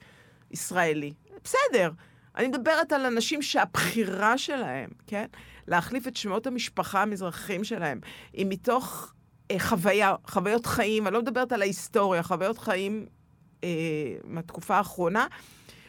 [0.51, 1.13] ישראלי.
[1.45, 1.91] בסדר.
[2.37, 5.27] אני מדברת על אנשים שהבחירה שלהם, כן?
[5.69, 8.01] להחליף את שמות המשפחה המזרחיים שלהם,
[8.33, 9.13] היא מתוך
[9.59, 13.07] חוויה, חוויות חיים, אני לא מדברת על ההיסטוריה, חוויות חיים
[13.65, 13.69] אה,
[14.25, 15.27] מהתקופה האחרונה,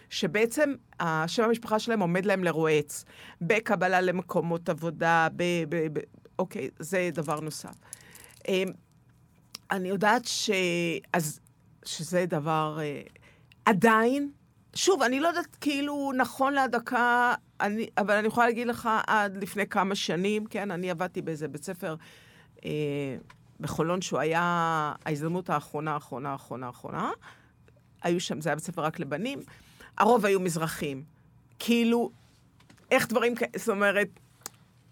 [0.10, 3.06] שבעצם השם המשפחה שלהם עומד להם לרועץ,
[3.42, 5.44] בקבלה למקומות עבודה, ב...
[5.70, 6.00] ב, ב
[6.40, 7.76] אוקיי, זה דבר נוסף.
[8.48, 8.64] אה,
[9.72, 10.50] אני יודעת ש...
[11.14, 11.40] אז,
[11.86, 12.78] שזה דבר...
[12.82, 13.02] אה,
[13.66, 14.32] עדיין,
[14.76, 19.68] שוב, אני לא יודעת כאילו נכון להדקה, אני, אבל אני יכולה להגיד לך, עד לפני
[19.68, 21.96] כמה שנים, כן, אני עבדתי באיזה בית ספר
[22.66, 23.18] אה,
[23.62, 24.42] בחולון, שהוא היה
[25.06, 27.12] ההזדמנות האחרונה, האחרונה, האחרונה, האחרונה.
[28.04, 29.40] היו שם, זה היה בית ספר רק לבנים.
[29.98, 31.04] הרוב היו מזרחים.
[31.60, 32.12] כאילו,
[32.92, 34.08] איך דברים כאלה, זאת אומרת,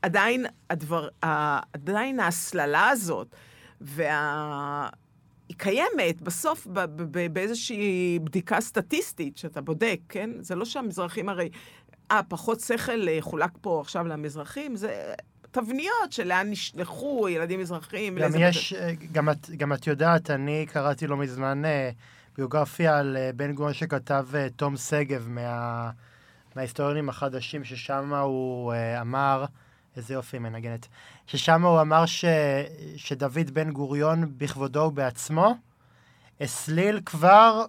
[0.01, 1.07] עדיין הדבר,
[1.73, 3.35] עדיין ההסללה הזאת,
[3.81, 4.89] וה...
[5.49, 6.67] היא קיימת בסוף
[7.31, 10.29] באיזושהי בדיקה סטטיסטית שאתה בודק, כן?
[10.39, 11.49] זה לא שהמזרחים הרי...
[12.11, 15.13] אה, פחות שכל אה, חולק פה עכשיו למזרחים, זה
[15.51, 18.19] תבניות של לאן נשלחו ילדים מזרחים.
[18.19, 18.73] גם יש.
[18.73, 21.89] אה, גם, את, גם את יודעת, אני קראתי לא מזמן אה,
[22.37, 25.89] ביוגרפיה על בן גוריון שכתב תום שגב מה,
[26.55, 29.45] מההיסטוריונים החדשים, ששם הוא אמר,
[29.97, 30.87] איזה יופי מנגנת,
[31.27, 32.25] ששם הוא אמר ש,
[32.95, 35.55] שדוד בן גוריון בכבודו ובעצמו
[36.41, 37.65] הסליל כבר,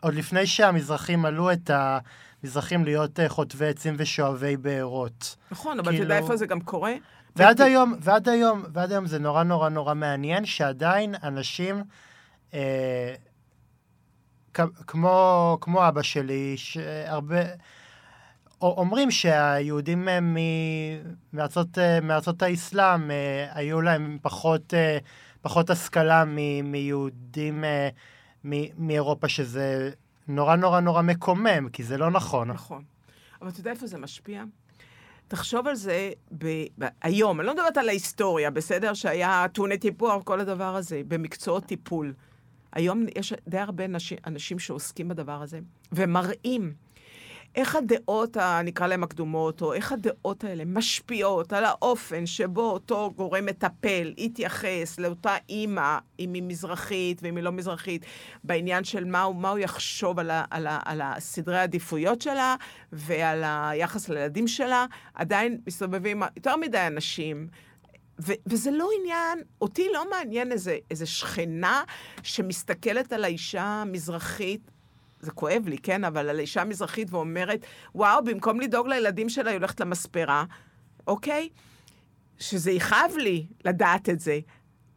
[0.00, 1.70] עוד לפני שהמזרחים עלו את
[2.42, 5.36] המזרחים להיות אה, חוטבי עצים ושואבי בארות.
[5.50, 6.04] נכון, אבל כאילו...
[6.04, 6.92] אתה יודע איפה זה גם קורה?
[7.36, 11.82] ועד היום, ועד היום, ועד היום זה נורא נורא נורא מעניין שעדיין אנשים,
[12.54, 13.14] אה,
[14.86, 17.42] כמו, כמו אבא שלי, שהרבה...
[18.62, 20.08] אומרים שהיהודים
[21.32, 24.98] מארצות, מארצות האסלאם אה, היו להם פחות, אה,
[25.42, 26.24] פחות השכלה
[26.64, 27.88] מיהודים אה,
[28.78, 29.90] מאירופה, שזה
[30.28, 32.48] נורא נורא נורא מקומם, כי זה לא נכון.
[32.48, 32.84] נכון.
[33.42, 34.44] אבל אתה יודע איפה זה משפיע?
[35.28, 36.64] תחשוב על זה ב...
[36.78, 36.86] ב...
[37.02, 38.94] היום, אני לא מדברת על ההיסטוריה, בסדר?
[38.94, 42.14] שהיה טעוני טיפוח, כל הדבר הזה, במקצועות טיפול.
[42.72, 45.60] היום יש די הרבה אנשים, אנשים שעוסקים בדבר הזה,
[45.92, 46.74] ומראים
[47.56, 53.46] איך הדעות, נקרא להן הקדומות, או איך הדעות האלה משפיעות על האופן שבו אותו גורם
[53.46, 58.04] מטפל יתייחס לאותה אימא, אם היא מזרחית ואם היא לא מזרחית,
[58.44, 62.56] בעניין של מה הוא, מה הוא יחשוב על, ה, על, ה, על הסדרי העדיפויות שלה
[62.92, 67.48] ועל היחס לילדים שלה, עדיין מסתובבים יותר מדי אנשים.
[68.20, 71.82] ו- וזה לא עניין, אותי לא מעניין איזה, איזה שכנה
[72.22, 74.70] שמסתכלת על האישה המזרחית
[75.20, 76.04] זה כואב לי, כן?
[76.04, 80.44] אבל על אישה מזרחית ואומרת, וואו, במקום לדאוג לילדים שלה, היא הולכת למספרה,
[81.06, 81.48] אוקיי?
[82.38, 84.40] שזה יכאב לי לדעת את זה.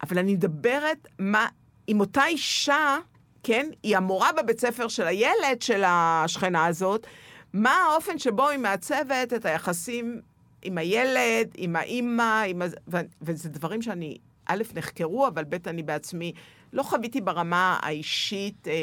[0.03, 1.47] אבל אני מדברת מה,
[1.87, 2.97] עם אותה אישה,
[3.43, 3.69] כן?
[3.83, 7.07] היא המורה בבית ספר של הילד של השכנה הזאת,
[7.53, 10.21] מה האופן שבו היא מעצבת את היחסים
[10.61, 12.61] עם הילד, עם האימא, עם...
[12.87, 12.97] ו...
[13.21, 16.33] וזה דברים שאני, א', נחקרו, אבל ב', אני בעצמי
[16.73, 18.73] לא חוויתי ברמה האישית אה,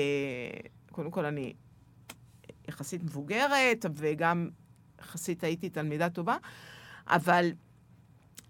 [0.97, 1.53] קודם כל, אני
[2.69, 4.49] יחסית מבוגרת, וגם
[5.01, 6.37] יחסית הייתי תלמידה טובה,
[7.07, 7.51] אבל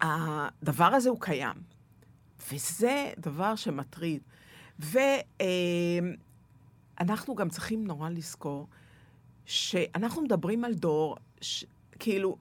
[0.00, 1.56] הדבר הזה הוא קיים,
[2.52, 4.22] וזה דבר שמטריד.
[4.78, 6.14] ואנחנו
[7.34, 8.66] גם צריכים נורא לזכור
[9.44, 11.64] שאנחנו מדברים על דור, ש...
[11.98, 12.36] כאילו,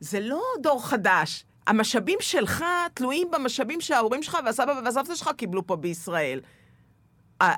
[0.00, 1.44] זה לא דור חדש.
[1.66, 6.40] המשאבים שלך תלויים במשאבים שההורים שלך והסבא והסבתא שלך קיבלו פה בישראל.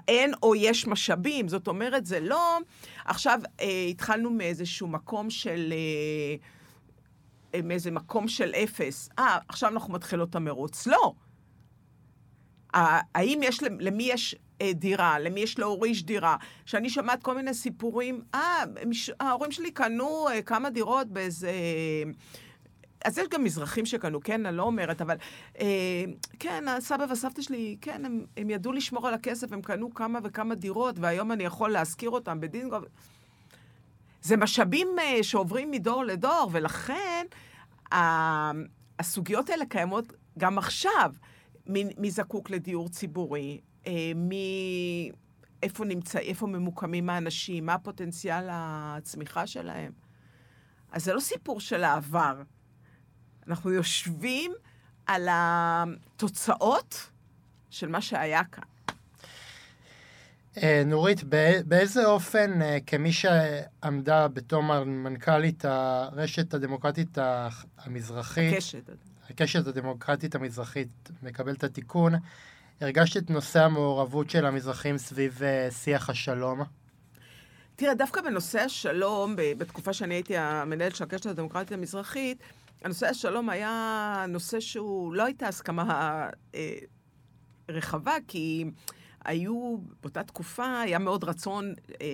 [0.08, 1.48] אין או יש משאבים.
[1.48, 2.58] זאת אומרת, זה לא...
[3.04, 5.72] עכשיו אה, התחלנו מאיזשהו מקום של...
[5.72, 6.36] אה,
[7.54, 9.08] אה, מאיזה מקום של אפס.
[9.18, 10.86] אה, עכשיו אנחנו מתחילות את המרוץ.
[10.86, 11.12] לא.
[13.14, 16.36] האם יש, למי יש אה, דירה, למי יש להוריש דירה?
[16.66, 18.64] שאני שומעת כל מיני סיפורים, אה,
[19.20, 21.50] ההורים שלי קנו אה, כמה דירות באיזה...
[23.04, 25.16] אז יש גם מזרחים שקנו, כן, אני לא אומרת, אבל
[25.60, 26.04] אה,
[26.38, 30.54] כן, הסבא והסבתא שלי, כן, הם, הם ידעו לשמור על הכסף, הם קנו כמה וכמה
[30.54, 32.76] דירות, והיום אני יכול להשכיר אותם בדינגו.
[34.22, 37.26] זה משאבים אה, שעוברים מדור לדור, ולכן
[37.92, 38.50] אה,
[38.98, 41.12] הסוגיות האלה קיימות גם עכשיו.
[41.66, 43.60] מי, מי זקוק לדיור ציבורי?
[43.86, 45.10] אה, מי...
[45.62, 47.66] איפה נמצא, איפה ממוקמים האנשים?
[47.66, 49.92] מה הפוטנציאל הצמיחה שלהם?
[50.92, 52.42] אז זה לא סיפור של העבר.
[53.48, 54.52] אנחנו יושבים
[55.06, 57.10] על התוצאות
[57.70, 58.64] של מה שהיה כאן.
[60.62, 61.24] אה, נורית,
[61.66, 67.18] באיזה אופן, אה, כמי שעמדה בתור מנכ"לית הרשת הדמוקרטית
[67.78, 68.90] המזרחית, הקשת.
[69.30, 72.12] הקשת הדמוקרטית המזרחית, מקבלת התיקון,
[72.80, 76.60] הרגשת את נושא המעורבות של המזרחים סביב אה, שיח השלום?
[77.76, 82.38] תראה, דווקא בנושא השלום, בתקופה שאני הייתי המנהלת של הקשת הדמוקרטית המזרחית,
[82.86, 86.78] הנושא השלום היה נושא שהוא, לא הייתה הסכמה אה,
[87.68, 88.64] רחבה, כי
[89.24, 92.06] היו, באותה תקופה היה מאוד רצון אה,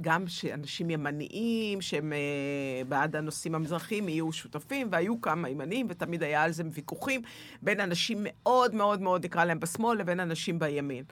[0.00, 6.42] גם שאנשים ימניים, שהם אה, בעד הנושאים המזרחיים, יהיו שותפים, והיו כמה ימניים, ותמיד היה
[6.42, 7.22] על זה ויכוחים
[7.62, 11.04] בין אנשים מאוד מאוד מאוד, נקרא להם בשמאל, לבין אנשים בימין.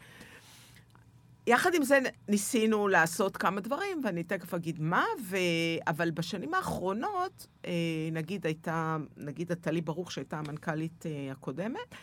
[1.51, 1.98] יחד עם זה
[2.28, 5.36] ניסינו לעשות כמה דברים, ואני תכף אגיד מה, ו...
[5.86, 7.72] אבל בשנים האחרונות, אה,
[8.12, 11.94] נגיד הייתה, נגיד עטלי ברוך, שהייתה המנכ"לית אה, הקודמת,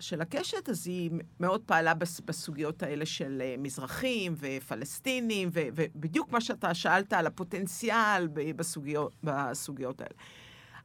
[0.00, 1.10] של הקשת, אז היא
[1.40, 8.28] מאוד פעלה בסוגיות האלה של אה, מזרחים ופלסטינים, ו, ובדיוק מה שאתה שאלת על הפוטנציאל
[8.56, 10.14] בסוגיות, בסוגיות האלה.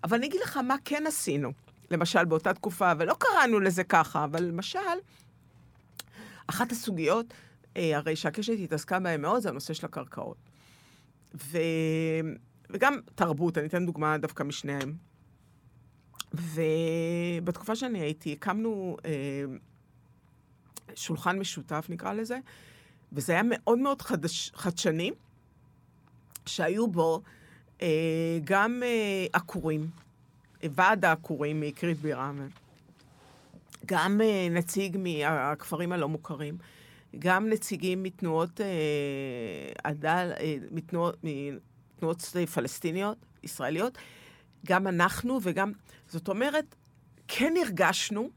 [0.04, 1.52] אבל אני אגיד לך מה כן עשינו,
[1.92, 4.80] למשל באותה תקופה, ולא קראנו לזה ככה, אבל למשל,
[6.48, 7.34] אחת הסוגיות,
[7.78, 10.38] הרי שהקשת התעסקה בהן מאוד, זה הנושא של הקרקעות.
[11.36, 11.58] ו...
[12.70, 14.94] וגם תרבות, אני אתן דוגמה דווקא משניהם.
[16.34, 19.12] ובתקופה שאני הייתי, הקמנו אה,
[20.96, 22.40] שולחן משותף, נקרא לזה,
[23.14, 25.12] וזה היה מאוד מאוד חדש, חדשני,
[26.46, 27.22] שהיו בו
[27.82, 29.90] אה, גם אה, עקורים,
[30.64, 32.48] אה, ועד העקורים מכרית בירם,
[33.86, 36.58] גם אה, נציג מהכפרים הלא מוכרים,
[37.20, 38.66] גם נציגים מתנועות אה,
[39.84, 41.18] עדל, אה, מתנועות,
[41.96, 42.22] מתנועות
[42.54, 43.98] פלסטיניות, ישראליות,
[44.66, 45.72] גם אנחנו וגם...
[46.08, 46.76] זאת אומרת,
[47.28, 48.30] כן הרגשנו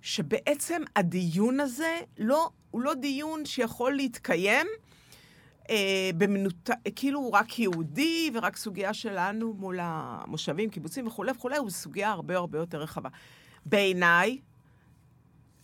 [0.00, 4.66] שבעצם הדיון הזה לא, הוא לא דיון שיכול להתקיים
[5.70, 11.70] אה, במנותק, כאילו הוא רק יהודי ורק סוגיה שלנו מול המושבים, קיבוצים וכולי וכולי, הוא
[11.70, 13.08] סוגיה הרבה הרבה יותר רחבה.
[13.66, 14.38] בעיניי,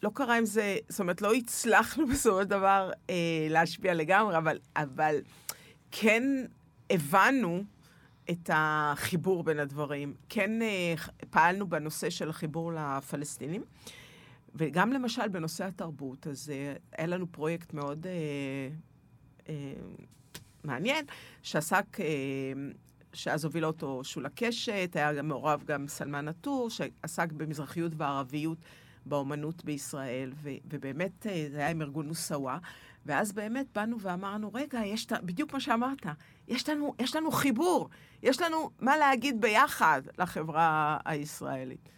[0.02, 4.58] לא קרה עם זה, זאת אומרת, לא הצלחנו בסופו של דבר אה, להשפיע לגמרי, אבל,
[4.76, 5.16] אבל
[5.90, 6.22] כן
[6.90, 7.64] הבנו
[8.30, 10.14] את החיבור בין הדברים.
[10.28, 10.94] כן אה,
[11.30, 13.62] פעלנו בנושא של החיבור לפלסטינים,
[14.54, 18.12] וגם למשל בנושא התרבות, אז אה, היה לנו פרויקט מאוד אה,
[19.48, 19.72] אה,
[20.64, 21.04] מעניין,
[21.42, 22.06] שעסק, אה,
[23.12, 28.58] שאז הובילה אותו שולה קשת, היה גם מעורב גם סלמן עטור, שעסק במזרחיות וערביות
[29.06, 32.58] באומנות בישראל, ו, ובאמת אה, זה היה עם ארגון מוסאווה.
[33.06, 36.06] ואז באמת באנו ואמרנו, רגע, יש, בדיוק מה שאמרת,
[36.48, 37.88] יש לנו, יש לנו חיבור,
[38.22, 41.88] יש לנו מה להגיד ביחד לחברה הישראלית.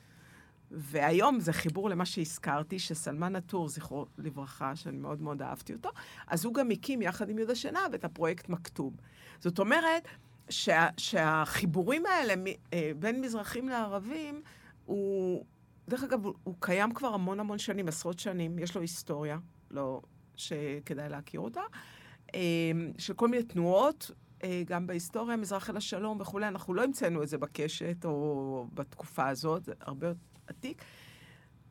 [0.71, 5.91] והיום זה חיבור למה שהזכרתי, שסלמן עטור, זכרו לברכה, שאני מאוד מאוד אהבתי אותו,
[6.27, 8.95] אז הוא גם הקים יחד עם יהודה שנהב את הפרויקט מכתוב.
[9.41, 10.09] זאת אומרת,
[10.49, 12.35] שה, שהחיבורים האלה
[12.73, 14.43] אה, בין מזרחים לערבים,
[14.85, 15.45] הוא,
[15.89, 19.39] דרך אגב, הוא, הוא קיים כבר המון המון שנים, עשרות שנים, יש לו היסטוריה,
[19.71, 20.03] לא,
[20.37, 21.61] שכדאי להכיר אותה,
[22.35, 22.41] אה,
[22.99, 24.11] של כל מיני תנועות,
[24.45, 29.29] אה, גם בהיסטוריה, מזרח אל השלום וכולי, אנחנו לא המצאנו את זה בקשת או בתקופה
[29.29, 30.85] הזאת, זה הרבה יותר עתיק.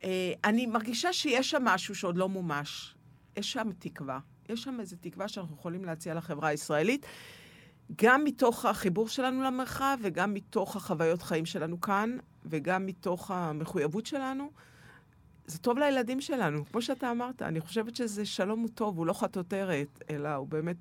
[0.04, 2.94] אה, אני מרגישה שיש שם משהו שעוד לא מומש.
[3.36, 4.18] יש שם תקווה.
[4.48, 7.06] יש שם איזו תקווה שאנחנו יכולים להציע לחברה הישראלית,
[7.96, 12.16] גם מתוך החיבור שלנו למרחב וגם מתוך החוויות חיים שלנו כאן,
[12.46, 14.50] וגם מתוך המחויבות שלנו.
[15.46, 17.42] זה טוב לילדים שלנו, כמו שאתה אמרת.
[17.42, 20.76] אני חושבת שזה שלום הוא טוב, הוא לא חטוטרת, אלא הוא באמת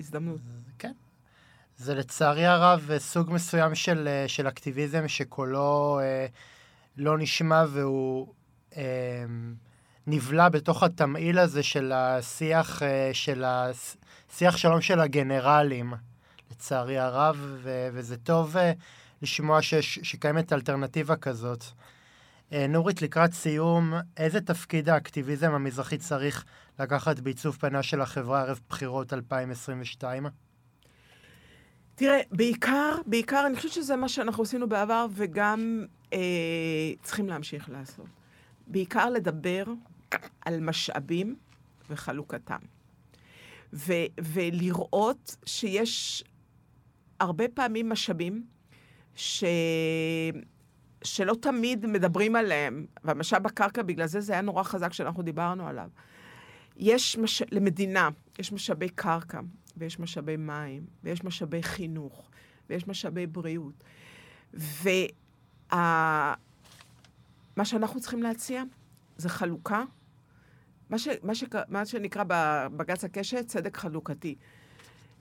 [0.00, 0.40] הזדמנות.
[0.78, 0.92] כן.
[1.76, 6.26] זה לצערי הרב סוג מסוים של, של אקטיביזם שקולו אה,
[6.96, 8.34] לא נשמע והוא
[8.76, 8.82] אה,
[10.06, 15.94] נבלע בתוך התמהיל הזה של השיח, אה, של השיח שלום של הגנרלים,
[16.50, 18.72] לצערי הרב, ו, וזה טוב אה,
[19.22, 21.64] לשמוע שיש, שקיימת אלטרנטיבה כזאת.
[22.52, 26.44] אה, נורית, לקראת סיום, איזה תפקיד האקטיביזם המזרחי צריך
[26.78, 30.26] לקחת בעיצוב פניה של החברה ערב בחירות 2022?
[31.94, 36.18] תראה, בעיקר, בעיקר, אני חושבת שזה מה שאנחנו עשינו בעבר וגם אה,
[37.02, 38.06] צריכים להמשיך לעשות.
[38.66, 39.64] בעיקר לדבר
[40.44, 41.36] על משאבים
[41.90, 42.58] וחלוקתם.
[43.72, 46.24] ו, ולראות שיש
[47.20, 48.46] הרבה פעמים משאבים
[49.14, 49.44] ש...
[51.04, 55.88] שלא תמיד מדברים עליהם, והמשאב הקרקע, בגלל זה זה היה נורא חזק שאנחנו דיברנו עליו.
[56.76, 57.42] יש, מש...
[57.50, 58.08] למדינה,
[58.38, 59.40] יש משאבי קרקע,
[59.76, 62.30] ויש משאבי מים, ויש משאבי חינוך,
[62.70, 63.84] ויש משאבי בריאות.
[64.54, 66.34] ומה
[67.64, 68.62] שאנחנו צריכים להציע
[69.16, 69.84] זה חלוקה
[70.90, 74.34] מה, ש, מה, ש, מה שנקרא בבג"ץ הקשת צדק חלוקתי.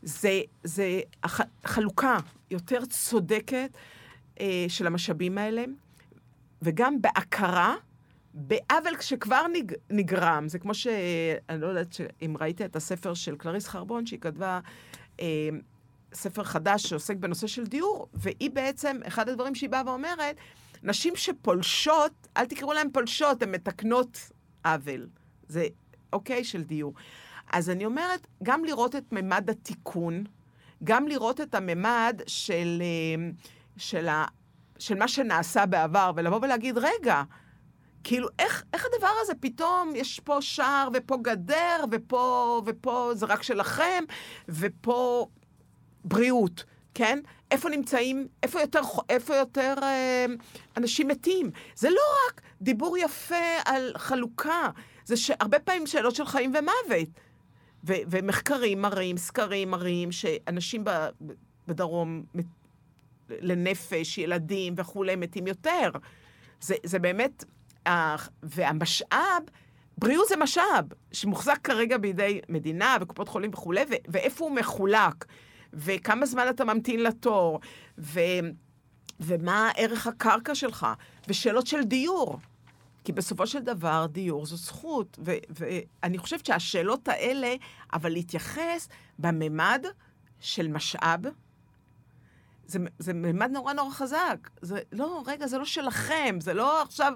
[0.04, 2.18] זה, זה הח, חלוקה
[2.52, 3.78] יותר צודקת
[4.40, 5.64] אה, של המשאבים האלה,
[6.62, 7.76] וגם בהכרה
[8.34, 10.50] בעוול שכבר נג, נגרם.
[10.50, 10.88] זה כמו ש...
[11.50, 14.60] אני לא יודעת אם ראית את הספר של קלריס חרבון, שהיא כתבה
[15.20, 15.50] אה,
[16.14, 20.36] ספר חדש שעוסק בנושא של דיור, והיא בעצם, אחד הדברים שהיא באה ואומרת,
[20.84, 24.30] נשים שפולשות, אל תקראו להן פולשות, הן מתקנות
[24.66, 25.08] עוול.
[25.48, 25.68] זה
[26.14, 26.94] אוקיי של דיור.
[27.52, 30.24] אז אני אומרת, גם לראות את ממד התיקון,
[30.84, 33.30] גם לראות את הממד של, אה,
[33.78, 34.26] של, ה,
[34.80, 37.24] של מה שנעשה בעבר, ולבוא ולהגיד, רגע,
[38.04, 43.44] כאילו, איך, איך הדבר הזה פתאום, יש פה שער ופה גדר, ופה, ופה זה רק
[43.44, 44.04] שלכם,
[44.50, 45.28] ופה
[46.06, 46.64] בריאות,
[46.94, 47.20] כן?
[47.52, 50.26] איפה נמצאים, איפה יותר, איפה יותר אה,
[50.78, 51.52] אנשים מתים.
[51.76, 54.70] זה לא רק דיבור יפה על חלוקה,
[55.06, 57.10] זה הרבה פעמים שאלות של חיים ומוות.
[57.88, 61.08] ו- ומחקרים מראים, סקרים מראים, שאנשים ב-
[61.68, 62.24] בדרום
[63.30, 65.90] לנפש, ילדים וכולי, מתים יותר.
[66.62, 67.44] זה, זה באמת,
[68.44, 69.44] והמשאב,
[69.98, 75.26] בריאות זה משאב שמוחזק כרגע בידי מדינה וקופות חולים וכולי, ו- ואיפה הוא מחולק,
[75.74, 77.60] וכמה זמן אתה ממתין לתור,
[77.98, 78.20] ו-
[79.20, 80.88] ומה ערך הקרקע שלך,
[81.28, 82.40] ושאלות של דיור.
[83.04, 87.56] כי בסופו של דבר דיור זו זכות, ואני חושבת שהשאלות האלה,
[87.94, 88.90] אבל להתייחס
[89.20, 89.86] בממד
[90.40, 91.22] של משאב,
[92.68, 94.50] זה, זה ממד נורא נורא חזק.
[94.62, 97.14] זה לא, רגע, זה לא שלכם, זה לא עכשיו,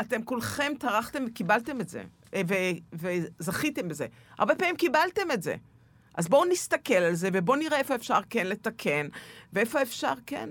[0.00, 2.02] אתם כולכם טרחתם וקיבלתם את זה,
[2.48, 2.98] ו-
[3.38, 4.06] וזכיתם בזה.
[4.38, 5.56] הרבה פעמים קיבלתם את זה.
[6.14, 9.06] אז בואו נסתכל על זה, ובואו נראה איפה אפשר כן לתקן,
[9.52, 10.48] ואיפה אפשר כן,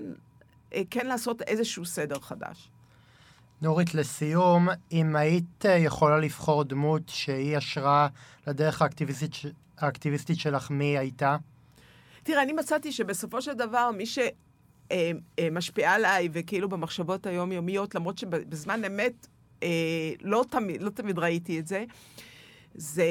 [0.74, 2.70] אה, כן לעשות איזשהו סדר חדש.
[3.62, 8.08] נורית, לסיום, אם היית אה, יכולה לבחור דמות שהיא השראה
[8.46, 9.32] לדרך האקטיביסטית,
[9.78, 11.36] האקטיביסטית שלך, מי הייתה?
[12.22, 18.18] תראה, אני מצאתי שבסופו של דבר, מי שמשפיעה אה, אה, עליי, וכאילו במחשבות היומיומיות, למרות
[18.18, 19.26] שבזמן אמת
[20.22, 21.84] לא, תמיד, לא תמיד ראיתי את זה,
[22.74, 23.04] זה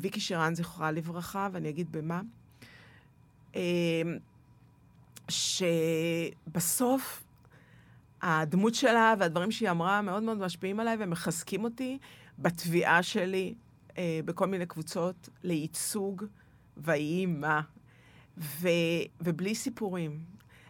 [0.00, 2.20] ויקי שירן, זכרה לברכה, ואני אגיד במה.
[5.28, 7.23] שבסוף
[8.26, 11.98] הדמות שלה והדברים שהיא אמרה מאוד מאוד משפיעים עליי ומחזקים אותי
[12.38, 13.54] בתביעה שלי
[13.98, 16.24] אה, בכל מיני קבוצות לייצוג
[16.76, 17.60] ויהי מה.
[18.38, 18.68] ו,
[19.20, 20.24] ובלי סיפורים.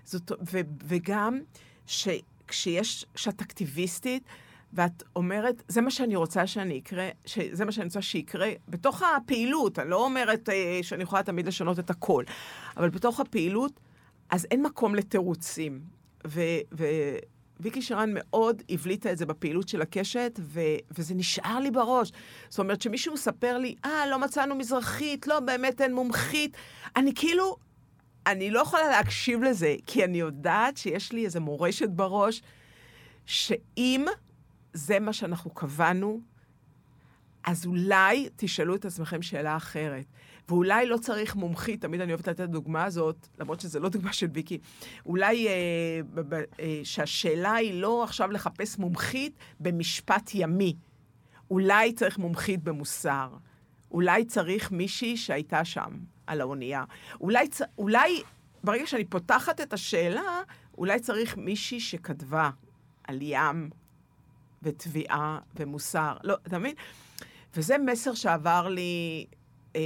[0.04, 1.40] זאת, ו, וגם
[1.86, 4.22] שכשיש, כשאת אקטיביסטית,
[4.72, 7.08] ואת אומרת, זה מה שאני רוצה שאני אקרה,
[7.52, 11.78] זה מה שאני רוצה שיקרה, בתוך הפעילות, אני לא אומרת אה, שאני יכולה תמיד לשנות
[11.78, 12.24] את הכל,
[12.76, 13.80] אבל בתוך הפעילות,
[14.30, 15.80] אז אין מקום לתירוצים.
[16.26, 16.40] ו,
[16.72, 16.84] ו,
[17.60, 20.60] ויקי שרן מאוד הבליטה את זה בפעילות של הקשת, ו,
[20.98, 22.12] וזה נשאר לי בראש.
[22.48, 26.56] זאת אומרת, שמישהו מספר לי, אה, לא מצאנו מזרחית, לא, באמת אין מומחית,
[26.96, 27.56] אני כאילו,
[28.26, 32.42] אני לא יכולה להקשיב לזה, כי אני יודעת שיש לי איזו מורשת בראש,
[33.26, 34.04] שאם
[34.72, 36.20] זה מה שאנחנו קבענו,
[37.44, 40.04] אז אולי תשאלו את עצמכם שאלה אחרת.
[40.48, 44.12] ואולי לא צריך מומחית, תמיד אני אוהבת לתת את הדוגמה הזאת, למרות שזו לא דוגמה
[44.12, 44.58] של ויקי,
[45.06, 50.76] אולי אה, ב- אה, שהשאלה היא לא עכשיו לחפש מומחית במשפט ימי.
[51.50, 53.28] אולי צריך מומחית במוסר.
[53.90, 55.90] אולי צריך מישהי שהייתה שם,
[56.26, 56.84] על האונייה.
[57.20, 58.22] אולי, אולי
[58.64, 60.42] ברגע שאני פותחת את השאלה,
[60.78, 62.50] אולי צריך מישהי שכתבה
[63.04, 63.70] על ים
[64.62, 66.16] ותביעה ומוסר.
[66.22, 66.74] לא, אתה מבין?
[67.56, 69.26] וזה מסר שעבר לי
[69.76, 69.80] אה,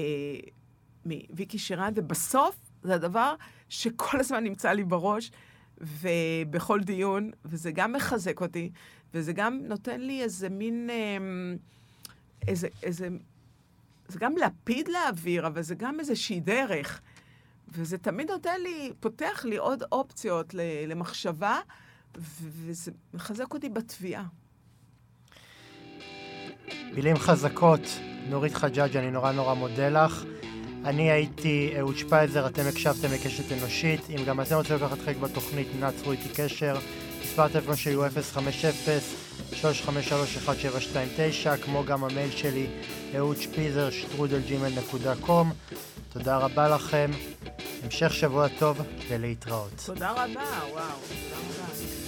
[1.04, 3.34] מוויקי שירן, ובסוף זה הדבר
[3.68, 5.30] שכל הזמן נמצא לי בראש,
[5.78, 8.70] ובכל דיון, וזה גם מחזק אותי,
[9.14, 10.90] וזה גם נותן לי איזה מין...
[10.90, 11.16] אה,
[12.48, 13.08] איזה, איזה...
[14.08, 17.00] זה גם לפיד לאוויר, אבל זה גם איזושהי דרך.
[17.68, 20.54] וזה תמיד נותן לי, פותח לי עוד אופציות
[20.88, 21.60] למחשבה,
[22.16, 24.24] וזה מחזק אותי בתביעה.
[26.94, 27.80] מילים חזקות,
[28.28, 30.24] נורית חג'אג', אני נורא נורא מודה לך.
[30.84, 34.00] אני הייתי אהוד שפייזר, אתם הקשבתם לקשת אנושית.
[34.10, 36.76] אם גם אתם רוצים לקחת חלק בתוכנית, נא צרו איתי קשר.
[37.22, 38.06] מספר הטלפון שלי הוא
[39.52, 39.56] 050-353-1729,
[41.64, 42.66] כמו גם המייל שלי,
[43.16, 43.88] אהוד שפיזר,
[45.20, 45.52] קום.
[46.12, 47.10] תודה רבה לכם,
[47.84, 49.82] המשך שבוע טוב ולהתראות.
[49.86, 52.07] תודה רבה, וואו, תודה רבה.